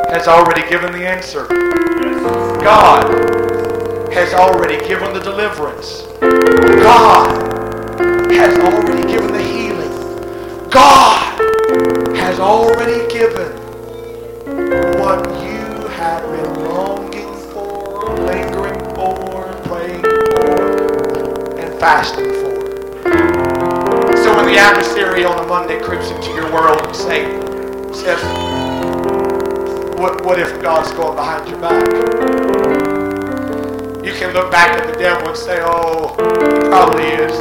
has 0.09 0.27
already 0.27 0.67
given 0.71 0.91
the 0.91 1.07
answer. 1.07 1.45
God 2.63 4.11
has 4.11 4.33
already 4.33 4.83
given 4.87 5.13
the 5.13 5.19
deliverance. 5.19 6.01
God 6.19 7.29
has 8.31 8.57
already 8.57 9.07
given 9.07 9.31
the 9.33 9.43
healing. 9.43 10.69
God 10.71 11.37
has 12.15 12.39
already 12.39 13.07
given 13.13 13.51
what 14.99 15.29
you 15.43 15.87
have 15.89 16.40
fasting 21.81 22.25
for. 22.25 22.61
So 24.21 24.35
when 24.37 24.45
the 24.45 24.57
adversary 24.59 25.25
on 25.25 25.43
a 25.43 25.47
Monday 25.47 25.81
creeps 25.81 26.11
into 26.11 26.29
your 26.29 26.45
world 26.53 26.79
and 26.79 26.95
say, 26.95 27.23
says, 27.91 28.21
what, 29.97 30.23
what 30.23 30.39
if 30.39 30.61
God's 30.61 30.91
going 30.91 31.15
behind 31.15 31.49
your 31.49 31.59
back? 31.59 31.83
You 34.05 34.13
can 34.13 34.31
look 34.35 34.51
back 34.51 34.77
at 34.77 34.93
the 34.93 34.99
devil 34.99 35.29
and 35.29 35.35
say, 35.35 35.57
oh, 35.63 36.13
he 36.19 36.69
probably 36.69 37.07
is. 37.17 37.35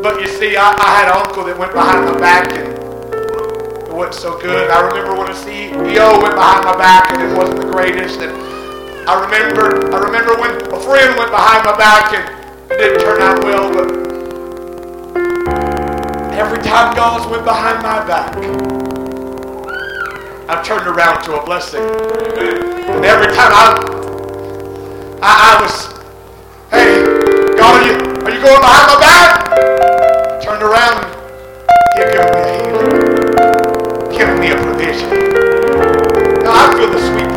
But 0.00 0.20
you 0.20 0.28
see, 0.28 0.54
I, 0.56 0.70
I 0.70 0.90
had 0.96 1.08
an 1.08 1.26
uncle 1.26 1.42
that 1.42 1.58
went 1.58 1.72
behind 1.72 2.04
my 2.04 2.20
back 2.20 2.52
and 2.52 3.88
it 3.88 3.92
wasn't 3.92 4.14
so 4.14 4.38
good. 4.38 4.70
I 4.70 4.86
remember 4.86 5.18
when 5.18 5.28
a 5.28 5.34
CEO 5.34 6.22
went 6.22 6.36
behind 6.36 6.66
my 6.66 6.76
back 6.76 7.14
and 7.14 7.32
it 7.32 7.36
wasn't 7.36 7.62
the 7.62 7.72
greatest. 7.72 8.20
And 8.20 8.59
I 9.06 9.24
remember, 9.24 9.94
I 9.94 9.98
remember 9.98 10.36
when 10.36 10.50
a 10.72 10.80
friend 10.80 11.16
went 11.16 11.30
behind 11.30 11.64
my 11.64 11.76
back 11.76 12.12
and 12.12 12.70
it 12.70 12.76
didn't 12.76 13.00
turn 13.00 13.20
out 13.20 13.42
well. 13.42 13.72
But 13.72 13.88
every 16.34 16.62
time 16.62 16.94
God's 16.94 17.26
went 17.30 17.44
behind 17.44 17.82
my 17.82 18.04
back, 18.06 18.36
I've 20.48 20.64
turned 20.64 20.86
around 20.86 21.22
to 21.24 21.40
a 21.40 21.44
blessing. 21.44 21.82
And 21.82 23.04
every 23.04 23.28
time 23.34 23.52
I, 23.52 23.74
I, 25.22 25.32
I 25.50 25.62
was, 25.62 25.74
hey, 26.70 27.04
God, 27.56 27.80
are 27.80 27.86
you, 27.86 27.94
are 28.24 28.30
you 28.30 28.40
going 28.42 28.60
behind 28.60 28.86
my 28.86 28.98
back? 29.00 30.42
Turned 30.42 30.62
around 30.62 31.09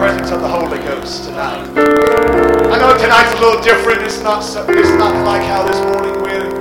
presence 0.03 0.31
of 0.31 0.41
the 0.41 0.49
Holy 0.49 0.79
Ghost 0.79 1.23
tonight. 1.23 1.63
I 1.79 2.75
know 2.75 2.91
tonight's 2.99 3.31
a 3.39 3.39
little 3.39 3.63
different. 3.63 4.01
It's 4.01 4.19
not, 4.19 4.41
so, 4.41 4.65
it's 4.67 4.91
not 4.99 5.15
like 5.23 5.43
how 5.43 5.63
this 5.63 5.79
morning 5.79 6.19
went. 6.19 6.51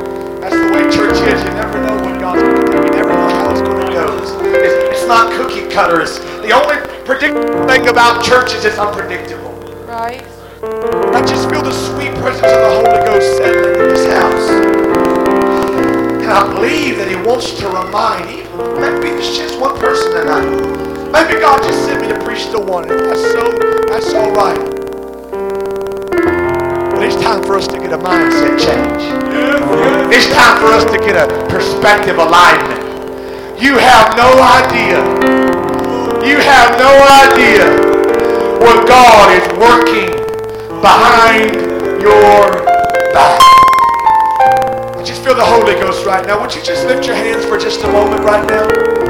That's 0.41 0.55
the 0.55 0.71
way 0.71 0.87
church 0.87 1.19
is. 1.27 1.43
You 1.43 1.51
never 1.51 1.83
know 1.83 1.97
what 2.07 2.21
God's 2.21 2.41
going 2.41 2.67
to 2.67 2.71
do. 2.71 2.79
You 2.87 3.03
never 3.03 3.11
know 3.11 3.35
how 3.35 3.51
it's 3.51 3.61
going 3.63 3.85
to 3.85 3.93
go. 3.93 4.07
It's, 4.23 4.31
it's 4.95 5.09
not 5.09 5.33
cookie 5.35 5.69
cutters. 5.75 6.21
The 6.47 6.53
only 6.55 6.87
predictable 7.03 7.67
thing 7.67 7.89
about 7.89 8.23
church 8.23 8.55
is 8.55 8.65
it's 8.65 8.79
unpredictable. 8.79 9.51
Right. 9.91 10.23
I 11.11 11.25
just 11.27 11.51
feel 11.51 11.63
the 11.63 11.75
sweet 11.75 12.15
presence 12.23 12.47
of 12.47 12.63
the 12.63 12.71
Holy 12.79 13.03
Ghost 13.11 13.27
settling 13.39 13.75
in 13.75 13.89
this 13.91 14.07
house. 14.07 14.47
And 16.23 16.31
I 16.31 16.47
believe 16.55 16.99
that 16.99 17.09
He 17.11 17.17
wants 17.17 17.59
to 17.59 17.67
remind, 17.67 18.31
even 18.31 18.79
maybe 18.79 19.19
it's 19.19 19.37
just 19.37 19.59
one 19.59 19.77
person 19.81 20.13
tonight. 20.13 20.92
Maybe 21.13 21.39
God 21.41 21.63
just 21.63 21.85
sent 21.85 22.01
me 22.01 22.09
to 22.09 22.19
preach 22.25 22.51
to 22.53 22.59
one, 22.59 22.91
and 22.91 22.99
that's 22.99 23.21
so, 23.21 23.53
that's 23.87 24.15
all 24.15 24.33
right. 24.33 24.59
But 26.89 27.03
it's 27.03 27.21
time 27.23 27.43
for 27.43 27.57
us 27.57 27.69
to 27.69 27.79
get 27.79 27.93
a 27.93 27.99
mindset 27.99 28.57
change. 28.57 29.03
It's 30.09 30.33
time 30.33 30.59
for 30.59 30.73
us 30.73 30.85
to 30.91 30.97
get 30.97 31.17
a 31.17 31.29
perspective 31.49 32.17
alignment. 32.17 32.81
You 33.61 33.77
have 33.77 34.17
no 34.17 34.33
idea. 34.41 35.05
You 36.25 36.39
have 36.39 36.79
no 36.79 36.93
idea 37.29 37.69
what 38.59 38.89
God 38.89 39.37
is 39.37 39.47
working 39.61 40.11
behind 40.81 41.53
your 42.01 42.65
back. 43.13 43.39
I 44.97 45.03
just 45.05 45.23
feel 45.23 45.35
the 45.35 45.45
Holy 45.45 45.75
Ghost 45.75 46.07
right 46.07 46.27
now. 46.27 46.41
Would 46.41 46.55
you 46.55 46.63
just 46.63 46.87
lift 46.87 47.05
your 47.07 47.17
hands 47.17 47.45
for 47.45 47.59
just 47.59 47.83
a 47.85 47.89
moment 47.89 48.25
right 48.25 48.49
now? 48.49 49.02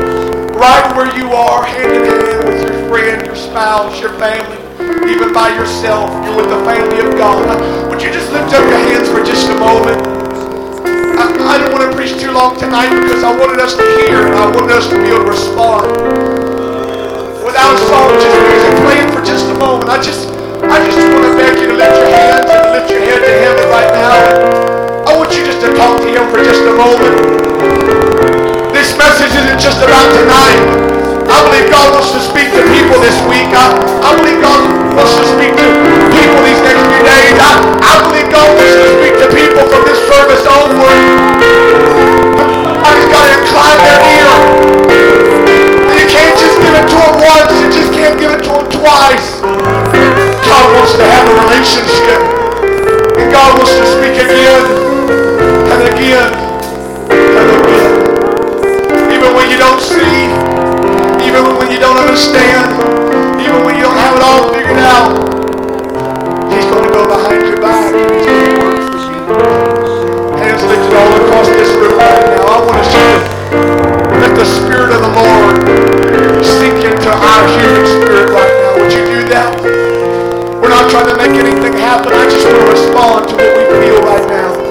Right 0.63 0.95
where 0.95 1.11
you 1.19 1.27
are, 1.35 1.67
hand 1.67 1.91
in 1.91 2.07
hand 2.07 2.47
with 2.47 2.63
your 2.63 2.87
friend, 2.87 3.27
your 3.27 3.35
spouse, 3.35 3.99
your 3.99 4.15
family, 4.15 4.55
even 5.11 5.35
by 5.35 5.51
yourself. 5.59 6.07
You're 6.23 6.39
with 6.39 6.55
the 6.55 6.63
family 6.63 7.03
of 7.03 7.19
God. 7.19 7.43
Would 7.91 7.99
you 7.99 8.15
just 8.15 8.31
lift 8.31 8.55
up 8.55 8.63
your 8.71 8.79
hands 8.79 9.11
for 9.11 9.27
just 9.27 9.51
a 9.51 9.59
moment? 9.59 9.99
I, 11.19 11.35
I 11.51 11.59
don't 11.59 11.75
want 11.75 11.83
to 11.83 11.91
preach 11.99 12.15
too 12.15 12.31
long 12.31 12.55
tonight 12.55 12.95
because 12.95 13.27
I 13.27 13.35
wanted 13.35 13.59
us 13.59 13.75
to 13.75 13.83
hear 14.07 14.23
and 14.23 14.39
I 14.39 14.55
wanted 14.55 14.79
us 14.79 14.87
to 14.87 15.03
be 15.03 15.11
able 15.11 15.27
to 15.27 15.35
respond. 15.35 15.83
Without 17.43 17.75
song, 17.91 18.15
just 18.23 18.39
music 18.47 18.75
playing 18.87 19.11
for 19.11 19.23
just 19.27 19.51
a 19.51 19.59
moment. 19.59 19.91
I 19.91 19.99
just 19.99 20.31
I 20.63 20.79
just 20.79 20.95
want 20.95 21.27
to 21.27 21.33
beg 21.43 21.59
you 21.59 21.75
to 21.75 21.75
lift 21.75 21.91
your 21.91 22.07
hands 22.07 22.47
and 22.47 22.63
lift 22.71 22.87
your 22.87 23.03
head 23.03 23.19
to 23.19 23.35
heaven 23.35 23.67
right 23.67 23.91
now. 23.99 25.11
I 25.11 25.19
want 25.19 25.35
you 25.35 25.43
just 25.43 25.59
to 25.67 25.75
talk 25.75 25.99
to 25.99 26.07
Him 26.07 26.31
for 26.31 26.39
just 26.39 26.63
a 26.63 26.75
moment. 26.79 28.02
This 28.83 28.99
message 28.99 29.31
isn't 29.31 29.63
just 29.63 29.79
about 29.79 30.11
tonight. 30.11 30.59
I 31.31 31.39
believe 31.47 31.71
God 31.71 31.95
wants 31.95 32.11
to 32.19 32.19
speak 32.19 32.51
to 32.51 32.67
people 32.67 32.99
this 32.99 33.15
week. 33.31 33.47
I, 33.55 33.79
I 34.03 34.11
believe 34.19 34.43
God 34.43 34.59
wants 34.99 35.15
to 35.23 35.25
speak 35.39 35.55
to 35.55 35.67
people 36.11 36.39
these 36.43 36.59
next 36.67 36.83
few 36.91 37.03
days. 37.07 37.39
I, 37.39 37.79
I 37.79 37.95
believe 38.11 38.27
God 38.35 38.43
wants 38.43 38.75
to 38.75 38.91
speak 38.99 39.15
to 39.23 39.29
people 39.31 39.63
from 39.71 39.87
this 39.87 40.03
service 40.11 40.43
onward. 40.51 40.99
I 42.83 42.91
just 42.99 43.07
got 43.07 43.23
to 43.23 43.33
incline 43.39 43.81
their 43.87 44.01
ear. 44.03 44.35
And 45.87 45.97
you 46.03 46.09
can't 46.11 46.35
just 46.35 46.59
give 46.59 46.75
it 46.75 46.87
to 46.91 46.99
them 47.07 47.15
once. 47.23 47.55
You 47.63 47.69
just 47.71 47.95
can't 47.95 48.19
give 48.19 48.35
it 48.35 48.43
to 48.51 48.67
them 48.67 48.67
twice. 48.67 49.47
God 50.43 50.67
wants 50.75 50.99
to 50.99 51.07
have 51.07 51.23
a 51.31 51.35
relationship. 51.39 52.19
And 53.15 53.31
God 53.31 53.63
wants 53.63 53.79
to 53.79 53.87
speak 53.95 54.19
again 54.19 54.67
and 55.71 55.81
again 55.87 56.42
don't 61.83 61.99
understand, 61.99 62.79
even 63.43 63.67
when 63.67 63.75
you 63.75 63.83
don't 63.83 63.99
have 63.99 64.15
it 64.15 64.23
all 64.23 64.55
figured 64.55 64.79
out, 64.87 65.19
He's 66.47 66.63
going 66.71 66.87
to 66.87 66.93
go 66.95 67.11
behind 67.11 67.43
your 67.43 67.59
back. 67.59 67.91
Hands 70.39 70.63
lifted 70.63 70.95
all 70.95 71.13
across 71.27 71.49
this 71.51 71.75
room 71.75 71.99
right 71.99 72.23
now. 72.39 72.55
I 72.55 72.59
want 72.63 72.79
to 72.79 72.87
say, 72.87 73.11
let 74.23 74.31
the 74.39 74.47
Spirit 74.47 74.95
of 74.95 75.03
the 75.03 75.11
Lord 75.11 75.59
sink 76.47 76.87
into 76.87 77.11
our 77.11 77.43
human 77.51 77.85
spirit 77.99 78.31
right 78.31 78.55
now. 78.63 78.79
Would 78.79 78.93
you 78.95 79.03
do 79.03 79.21
that? 79.35 79.51
We're 80.63 80.71
not 80.71 80.87
trying 80.89 81.11
to 81.11 81.17
make 81.19 81.35
anything 81.35 81.75
happen. 81.83 82.15
I 82.15 82.31
just 82.31 82.47
want 82.47 82.63
to 82.63 82.67
respond 82.79 83.29
to 83.31 83.35
what 83.35 83.59
we 83.59 83.65
feel 83.83 83.99
right 84.07 84.29
now. 84.31 84.63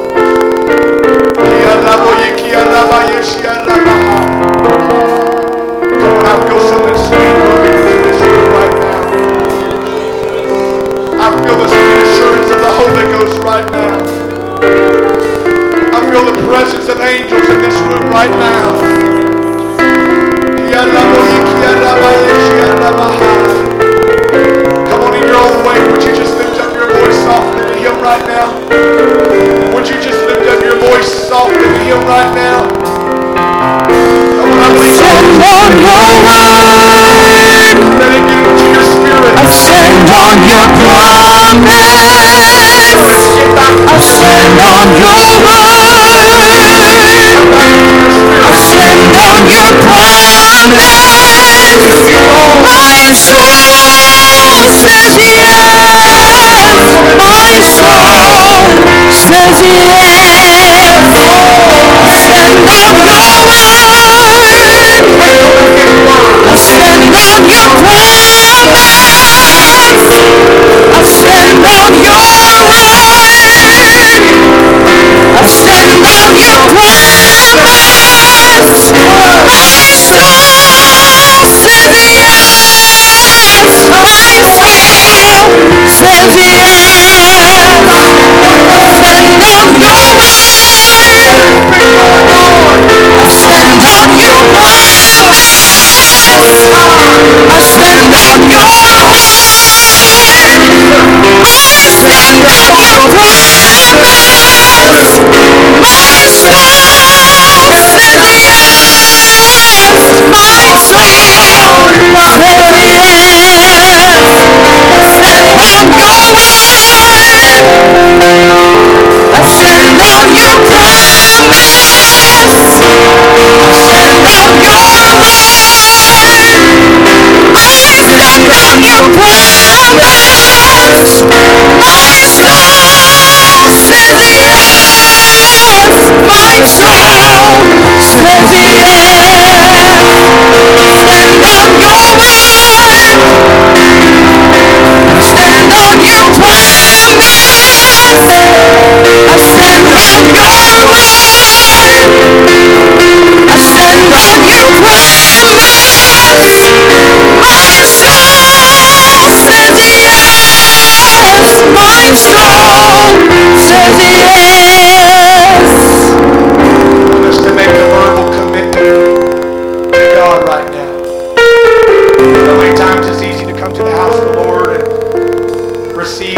Even 16.62 16.86
when 16.86 17.02
angels 17.02 17.50
in 17.50 17.58
this 17.58 17.74
room 17.90 18.06
right 18.14 18.30
now. 18.30 18.78
Come 24.86 25.02
on 25.02 25.14
in 25.18 25.24
your 25.26 25.42
own 25.42 25.66
way. 25.66 25.82
Would 25.92 26.04
you 26.04 26.14
just 26.14 26.38
lift 26.38 26.62
up 26.62 26.74
your 26.76 26.86
voice 26.94 27.18
softly 27.26 27.66
to 27.66 27.74
Him 27.82 27.98
right 28.02 28.22
now? 28.30 28.54
Would 29.74 29.90
you 29.90 29.98
just 30.06 30.22
lift 30.30 30.46
up 30.46 30.62
your 30.62 30.78
voice 30.78 31.10
softly 31.28 31.58
to 31.58 31.80
Him 31.82 32.06
right 32.06 32.30
now? 32.36 32.70
Come 34.38 34.54
on, 34.62 34.78
Send 34.86 35.42
on 35.42 35.72
your 35.82 36.14
word. 36.30 37.74
Let 37.98 38.12
it 38.14 38.24
get 38.30 38.46
into 38.46 38.70
your 38.70 38.86
spirit. 38.86 39.34
I 39.34 39.50
send 39.50 40.14
on 40.14 40.38
your 40.46 40.68
promise. 40.78 41.82
I 43.90 43.98
send 43.98 44.62
on 44.62 44.88
your 45.02 45.26
word. 45.42 46.11
Your 49.50 49.72
promise. 49.82 50.82
My 52.62 53.14
soul 53.14 54.70
says 54.82 55.16
yes. 55.18 56.78
My 57.18 57.62
soul 57.78 58.62
says 59.10 59.58
yes. 59.62 61.02
Send 62.52 62.68
on 62.70 62.96
your. 63.02 63.32
I 66.44 66.56
stand 66.58 67.16
on 67.16 67.42
your 67.50 67.70
promise. 67.82 69.02
I 70.92 71.04
stand 71.06 71.66
on 71.66 71.94
your 72.04 72.11
soul 86.32 86.81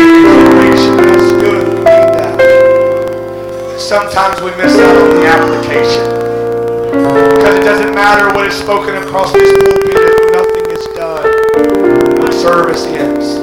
consideration. 0.04 0.98
That's 0.98 1.32
good. 1.42 1.68
We 1.68 1.80
need 1.80 2.12
that. 2.18 2.36
Sometimes 3.80 4.42
we 4.42 4.52
miss 4.56 4.78
out 4.80 4.96
on 4.96 5.10
the 5.16 5.26
application. 5.26 6.04
Because 6.94 7.60
it 7.60 7.64
doesn't 7.64 7.94
matter 7.96 8.34
what 8.36 8.48
is 8.48 8.56
spoken 8.56 8.96
across 8.96 9.32
this 9.34 9.52
pulpit 9.64 9.98
if 9.98 10.32
nothing 10.32 10.66
is 10.72 10.86
done. 10.96 11.26
The 12.20 12.32
service 12.32 12.86
ends. 12.86 13.42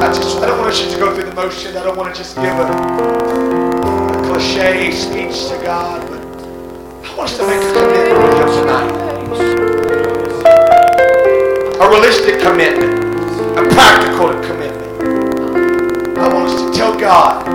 I 0.00 0.12
just 0.12 0.38
I 0.38 0.46
don't 0.46 0.60
want 0.60 0.80
you 0.82 0.90
to 0.90 0.98
go 0.98 1.14
through 1.14 1.24
the 1.24 1.34
motions. 1.34 1.76
I 1.76 1.82
don't 1.82 1.96
want 1.96 2.14
to 2.14 2.18
just 2.22 2.36
give 2.36 2.44
a 2.44 2.46
a 2.46 4.22
cliche 4.28 4.90
speech 4.92 5.48
to 5.48 5.58
God, 5.62 6.00
but 6.08 6.20
I 7.04 7.16
want 7.16 7.30
us 7.30 7.36
to 7.38 7.46
make 7.46 7.60
a 7.62 7.72
commitment 7.72 8.18
with 8.22 8.38
Him 8.40 8.48
tonight. 8.60 8.92
A 11.80 11.84
realistic 11.90 12.40
commitment, 12.40 12.92
a 13.58 13.60
practical 13.74 14.28
commitment. 14.28 14.55
Tell 16.76 16.98
God, 17.00 17.48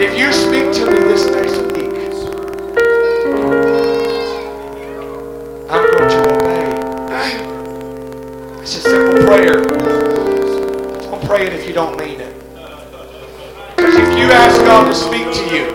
if 0.00 0.18
you 0.18 0.32
speak 0.32 0.72
to 0.72 0.90
me 0.90 0.98
this 0.98 1.26
next 1.30 1.58
week, 1.74 1.92
I'm 5.68 5.84
going 5.90 6.08
to 6.08 6.20
obey. 6.36 6.64
It's 8.62 8.76
a 8.76 8.80
simple 8.80 9.26
prayer. 9.26 9.60
Don't 11.02 11.22
pray 11.26 11.48
it 11.48 11.52
if 11.52 11.66
you 11.68 11.74
don't 11.74 11.98
mean 11.98 12.22
it. 12.22 12.34
Because 13.76 13.94
if 13.94 14.18
you 14.18 14.30
ask 14.32 14.56
God 14.62 14.88
to 14.88 14.94
speak 14.94 15.30
to 15.30 15.54
you, 15.54 15.66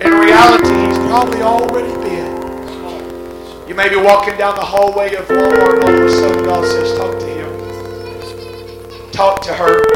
in 0.00 0.12
reality, 0.18 0.74
He's 0.88 0.98
probably 1.06 1.42
already 1.42 1.92
been. 2.02 3.68
You 3.68 3.74
may 3.74 3.90
be 3.90 3.96
walking 3.96 4.38
down 4.38 4.54
the 4.54 4.64
hallway 4.64 5.16
of 5.16 5.26
Walmart 5.26 5.74
and 5.74 5.84
all 5.84 5.94
of 5.94 6.02
a 6.02 6.10
sudden 6.10 6.44
God 6.44 6.64
says, 6.64 6.96
talk 6.96 7.18
to 7.18 7.26
him. 7.26 9.12
Talk 9.12 9.42
to 9.42 9.52
her. 9.52 9.95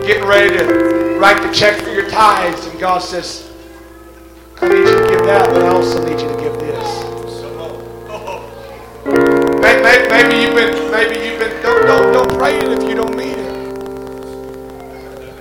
You 0.00 0.06
may 0.06 0.06
be 0.06 0.06
getting 0.06 0.28
ready 0.28 0.56
to 0.58 1.18
write 1.18 1.42
the 1.46 1.52
check 1.52 1.80
for 1.82 1.90
your 1.90 2.08
tithes 2.08 2.66
and 2.66 2.80
God 2.80 2.98
says, 3.00 3.50
I 4.60 4.68
need 4.68 4.78
you 4.78 4.84
to 4.98 5.08
give 5.08 5.24
that, 5.26 5.48
but 5.50 5.62
I 5.62 5.68
also 5.68 6.02
need 6.04 6.20
you 6.20 6.28
to 6.28 6.36
give 6.40 6.54
this. 6.60 7.04
May- 9.60 9.82
may- 9.82 10.08
Maybe 10.08 10.42
you've 10.42 10.54
been, 10.54 10.90
maybe 10.90 11.26
you've 11.26 11.38
been, 11.38 11.62
don't, 11.62 11.86
don't, 11.86 12.12
don't 12.12 12.38
pray 12.38 12.56
it 12.58 12.64
if 12.82 12.82
you 12.88 12.94
don't 12.94 13.16
mean 13.16 13.38
it. 13.38 13.76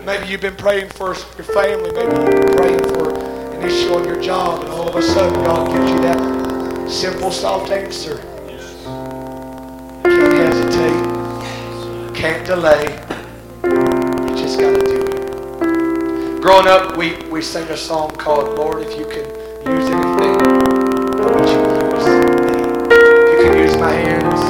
Maybe 0.05 0.27
you've 0.27 0.41
been 0.41 0.55
praying 0.55 0.89
for 0.89 1.15
your 1.37 1.45
family. 1.45 1.91
Maybe 1.91 2.15
you've 2.15 2.31
been 2.31 2.55
praying 2.55 2.79
for 2.93 3.13
an 3.55 3.61
issue 3.63 3.93
on 3.93 4.05
your 4.05 4.21
job, 4.21 4.61
and 4.63 4.69
all 4.71 4.87
of 4.89 4.95
a 4.95 5.01
sudden 5.01 5.33
God 5.43 5.67
gives 5.71 5.89
you 5.91 5.99
that 6.01 6.89
simple, 6.89 7.31
soft 7.31 7.71
answer. 7.71 8.17
Can't 10.03 10.33
hesitate. 10.33 12.15
Can't 12.15 12.45
delay. 12.45 13.18
Got 14.59 14.79
to 14.79 14.85
do. 14.85 16.41
Growing 16.41 16.67
up, 16.67 16.97
we, 16.97 17.15
we 17.29 17.41
sang 17.41 17.69
a 17.69 17.77
song 17.77 18.11
called 18.11 18.57
Lord, 18.57 18.81
if 18.81 18.97
you 18.99 19.05
can 19.05 19.25
use 19.65 19.89
anything, 19.89 20.37
want 21.31 21.47
you 21.47 21.59
use 21.95 22.05
me. 22.05 22.59
If 22.91 23.39
you 23.39 23.51
can 23.51 23.57
use 23.57 23.77
my 23.77 23.91
hands, 23.91 24.41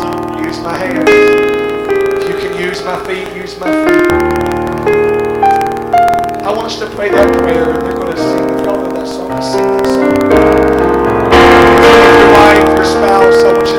use 0.46 0.60
my 0.62 0.78
hands. 0.78 1.10
If 1.10 2.30
you 2.30 2.38
can 2.50 2.60
use 2.60 2.84
my 2.84 2.98
feet, 3.06 3.28
use 3.36 3.60
my 3.60 3.68
feet. 3.68 4.12
I 6.44 6.52
want 6.52 6.66
us 6.66 6.80
to 6.80 6.88
pray 6.88 7.10
that 7.10 7.32
prayer, 7.38 7.70
and 7.74 7.82
they're 7.86 7.94
going 7.94 8.16
to 8.16 8.18
sing. 8.18 8.50
If 8.58 8.66
y'all 8.66 8.90
that 8.92 9.08
song, 9.08 9.42
sing 9.42 9.78
that 9.78 9.86
song. 9.86 10.16
Your 12.18 12.32
wife, 12.34 12.78
your 12.78 12.86
spouse, 12.86 13.44
I 13.44 13.54
want 13.54 13.68
you 13.68 13.79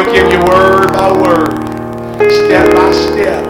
He'll 0.00 0.14
give 0.14 0.32
you 0.32 0.40
word 0.40 0.94
by 0.94 1.12
word, 1.12 1.52
step 2.32 2.74
by 2.74 2.90
step. 2.90 3.44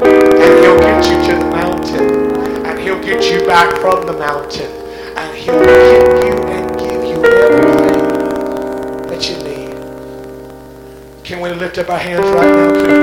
And 0.00 0.60
he'll 0.62 0.78
get 0.78 1.04
you 1.10 1.16
to 1.26 1.34
the 1.40 1.50
mountain. 1.50 2.36
And 2.64 2.78
he'll 2.78 3.02
get 3.02 3.24
you 3.28 3.44
back 3.44 3.76
from 3.80 4.06
the 4.06 4.12
mountain. 4.12 4.70
And 5.16 5.36
he'll 5.36 5.58
give 5.58 6.24
you 6.24 6.36
and 6.46 6.78
give 6.78 7.02
you 7.02 7.24
everything 7.24 7.98
that 9.08 9.28
you 9.28 9.38
need. 9.42 9.74
Can 11.24 11.40
we 11.40 11.50
lift 11.50 11.78
up 11.78 11.90
our 11.90 11.98
hands 11.98 12.26
right 12.26 12.46
now? 12.46 12.70
Can? 12.74 13.00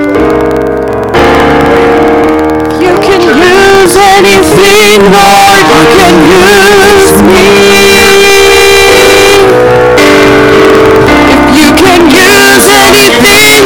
You 2.80 2.96
can 3.04 3.20
use 3.20 3.94
anything, 3.94 5.02
Lord. 5.12 5.60
You 5.68 5.84
can 6.00 6.16
use 6.32 7.20
me. 7.20 7.85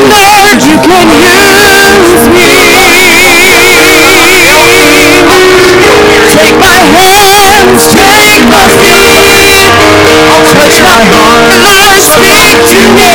Lord, 0.09 0.61
you 0.65 0.77
can 0.81 1.09
use 1.13 2.25
me. 2.33 2.49
Take 6.31 6.57
my 6.57 6.81
hands, 6.97 7.85
take 7.93 8.47
my 8.49 8.65
feet, 8.81 9.69
touch 10.57 10.77
my 10.81 11.01
heart, 11.13 11.53
Lord, 11.61 12.01
speak 12.01 12.65
to 12.73 12.81
me. 12.97 13.13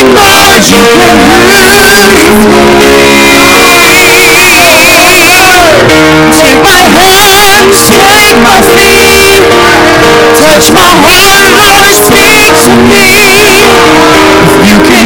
Take 0.00 0.16
my 6.64 6.80
my 8.40 8.60
feet, 8.72 9.44
touch 10.40 10.72
my 10.72 10.88
heart, 11.04 11.52
Lord, 11.52 11.92
speak 11.92 12.48
to 12.64 12.72
me. 12.88 13.12
You 14.64 14.78
can 14.88 14.99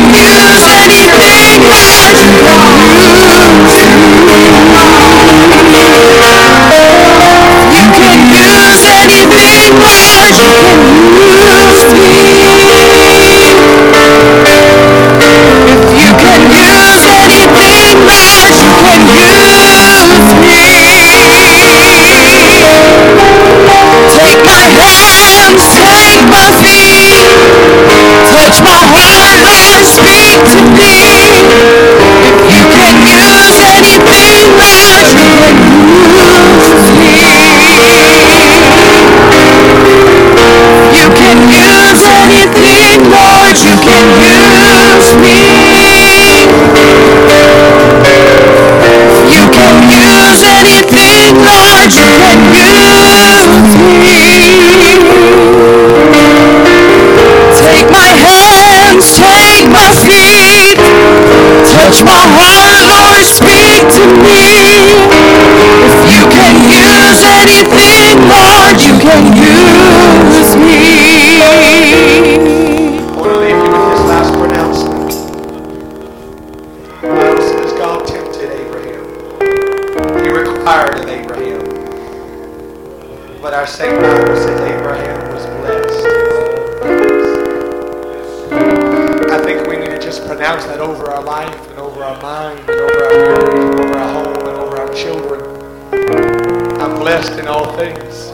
blessed 97.05 97.39
in 97.39 97.47
all 97.47 97.77
things. 97.77 98.31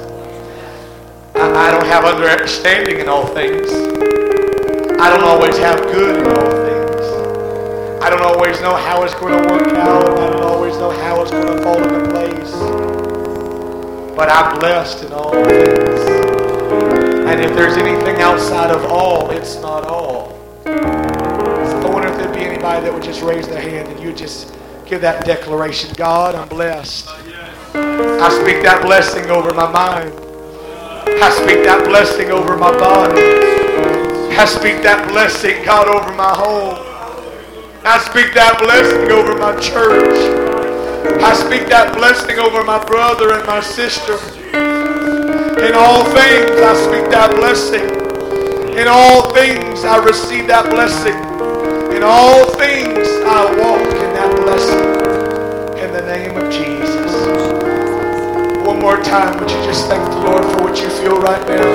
I, 1.34 1.66
I 1.66 1.70
don't 1.72 1.86
have 1.86 2.04
understanding 2.04 3.00
in 3.00 3.08
all 3.08 3.26
things. 3.26 3.68
I 5.00 5.10
don't 5.10 5.24
always 5.24 5.58
have 5.58 5.80
good 5.90 6.20
in 6.20 6.26
all 6.28 6.50
things. 6.50 8.00
I 8.00 8.08
don't 8.10 8.22
always 8.22 8.60
know 8.60 8.76
how 8.76 9.02
it's 9.02 9.14
going 9.14 9.42
to 9.42 9.52
work 9.52 9.66
out. 9.74 10.16
I 10.20 10.30
don't 10.30 10.44
always 10.44 10.76
know 10.76 10.90
how 10.90 11.20
it's 11.20 11.32
going 11.32 11.48
to 11.48 11.60
fall 11.64 11.82
into 11.82 12.10
place. 12.10 12.52
But 14.14 14.28
I'm 14.28 14.60
blessed 14.60 15.02
in 15.02 15.14
all 15.14 15.32
things. 15.32 16.00
And 17.28 17.40
if 17.40 17.52
there's 17.56 17.76
anything 17.76 18.22
outside 18.22 18.70
of 18.70 18.84
all, 18.84 19.32
it's 19.32 19.56
not 19.56 19.82
all. 19.82 20.38
So 20.64 20.70
I 20.72 21.90
wonder 21.92 22.06
if 22.06 22.16
there'd 22.18 22.32
be 22.32 22.42
anybody 22.42 22.84
that 22.84 22.94
would 22.94 23.02
just 23.02 23.22
raise 23.22 23.48
their 23.48 23.60
hand 23.60 23.88
and 23.88 24.00
you 24.00 24.12
just 24.12 24.54
give 24.86 25.00
that 25.00 25.24
declaration 25.24 25.92
God, 25.96 26.36
I'm 26.36 26.46
blessed. 26.46 27.08
I 27.74 28.28
speak 28.42 28.62
that 28.64 28.82
blessing 28.82 29.30
over 29.30 29.54
my 29.54 29.70
mind. 29.70 30.12
I 31.22 31.30
speak 31.30 31.64
that 31.64 31.84
blessing 31.86 32.30
over 32.30 32.56
my 32.56 32.70
body. 32.70 33.20
I 34.36 34.44
speak 34.44 34.82
that 34.82 35.08
blessing, 35.08 35.64
God, 35.64 35.86
over 35.88 36.12
my 36.16 36.34
home. 36.34 36.78
I 37.84 37.98
speak 37.98 38.34
that 38.34 38.58
blessing 38.58 39.10
over 39.12 39.36
my 39.38 39.58
church. 39.60 40.16
I 41.22 41.34
speak 41.34 41.68
that 41.68 41.94
blessing 41.96 42.38
over 42.38 42.64
my 42.64 42.82
brother 42.84 43.34
and 43.34 43.46
my 43.46 43.60
sister. 43.60 44.14
In 45.60 45.74
all 45.74 46.04
things, 46.04 46.60
I 46.60 46.74
speak 46.88 47.10
that 47.10 47.34
blessing. 47.36 47.84
In 48.76 48.88
all 48.88 49.32
things, 49.34 49.84
I 49.84 50.02
receive 50.04 50.46
that 50.48 50.70
blessing. 50.70 51.16
In 51.94 52.02
all 52.02 52.46
things, 52.56 53.08
I 53.24 53.44
walk 53.58 53.86
in 53.86 54.10
that 54.14 54.36
blessing. 54.42 55.84
In 55.84 55.92
the 55.92 56.02
name 56.02 56.36
of 56.36 56.52
Jesus. 56.52 56.69
One 58.80 58.96
more 58.96 59.04
time, 59.04 59.38
would 59.38 59.50
you 59.50 59.62
just 59.62 59.88
thank 59.88 60.02
the 60.08 60.20
Lord 60.20 60.42
for 60.42 60.64
what 60.64 60.80
you 60.80 60.88
feel 60.88 61.20
right 61.20 61.46
now? 61.46 61.68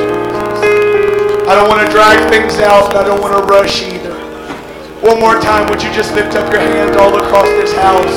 I 1.46 1.54
don't 1.54 1.70
want 1.70 1.86
to 1.86 1.94
drag 1.94 2.18
things 2.34 2.58
out, 2.58 2.92
but 2.92 2.98
I 2.98 3.04
don't 3.06 3.22
want 3.22 3.38
to 3.38 3.46
rush 3.46 3.84
either. 3.84 4.16
One 5.06 5.20
more 5.20 5.40
time, 5.40 5.70
would 5.70 5.84
you 5.84 5.94
just 5.94 6.16
lift 6.16 6.36
up 6.36 6.52
your 6.52 6.62
hands 6.62 6.98
all 6.98 7.14
across 7.16 7.46
this 7.62 7.72
house? 7.78 8.10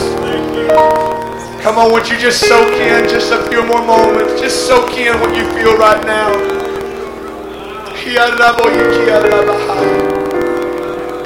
Come 1.61 1.77
on, 1.77 1.93
would 1.93 2.09
you 2.09 2.17
just 2.17 2.41
soak 2.49 2.73
in 2.81 3.07
just 3.11 3.31
a 3.31 3.47
few 3.51 3.63
more 3.67 3.85
moments? 3.85 4.41
Just 4.41 4.67
soak 4.67 4.97
in 4.97 5.21
what 5.21 5.37
you 5.37 5.45
feel 5.53 5.77
right 5.77 6.03
now. 6.07 6.33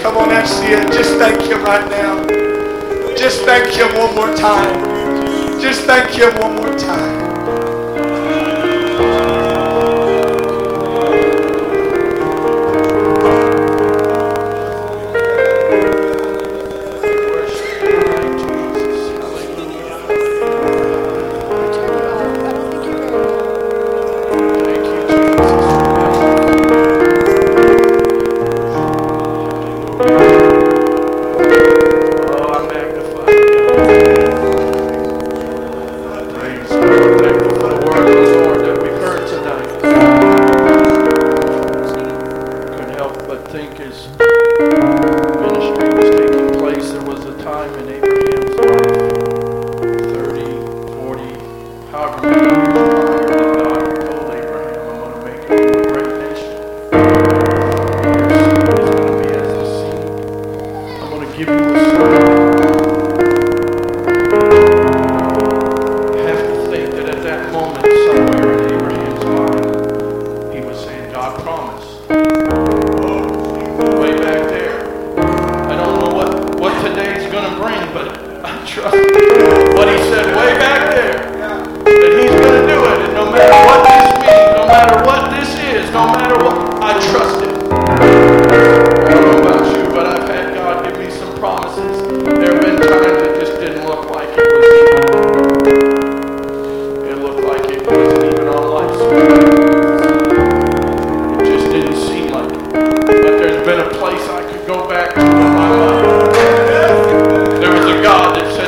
Come 0.02 0.16
on, 0.16 0.30
that's 0.30 0.58
it. 0.62 0.92
Just 0.92 1.14
thank 1.14 1.40
Him 1.42 1.62
right 1.62 1.88
now. 1.88 2.26
Just 3.16 3.42
thank 3.42 3.72
Him 3.72 3.94
one 3.96 4.16
more 4.16 4.34
time. 4.34 5.60
Just 5.60 5.82
thank 5.82 6.10
Him 6.10 6.34
one 6.40 6.56
more 6.56 6.76
time. 6.76 7.21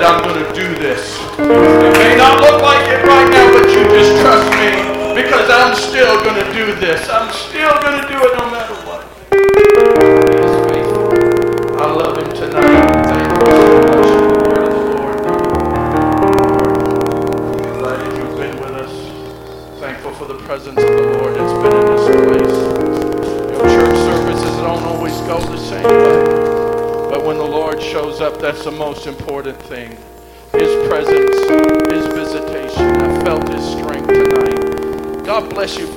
I'm 0.04 0.22
still 0.22 0.22
going 0.22 0.44
to 0.44 0.54
do 0.54 0.74
this. 0.74 1.18
It 1.38 1.92
may 1.98 2.16
not 2.16 2.40
look 2.40 2.62
like 2.62 2.86
it 2.88 3.04
right 3.06 3.30
now, 3.30 3.52
but 3.52 3.68
you 3.70 3.82
just 3.94 4.20
trust 4.20 4.50
me 4.52 5.14
because 5.14 5.48
I'm 5.48 5.74
still 5.74 6.22
going 6.22 6.44
to 6.44 6.52
do 6.52 6.74
this. 6.78 7.08
I'm 7.08 7.32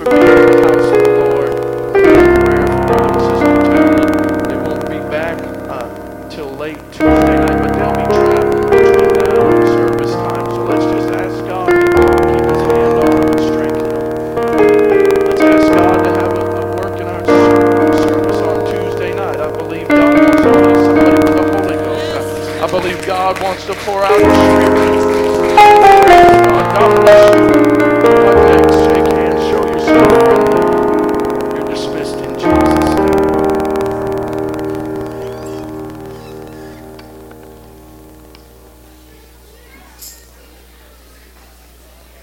bless 0.09 0.76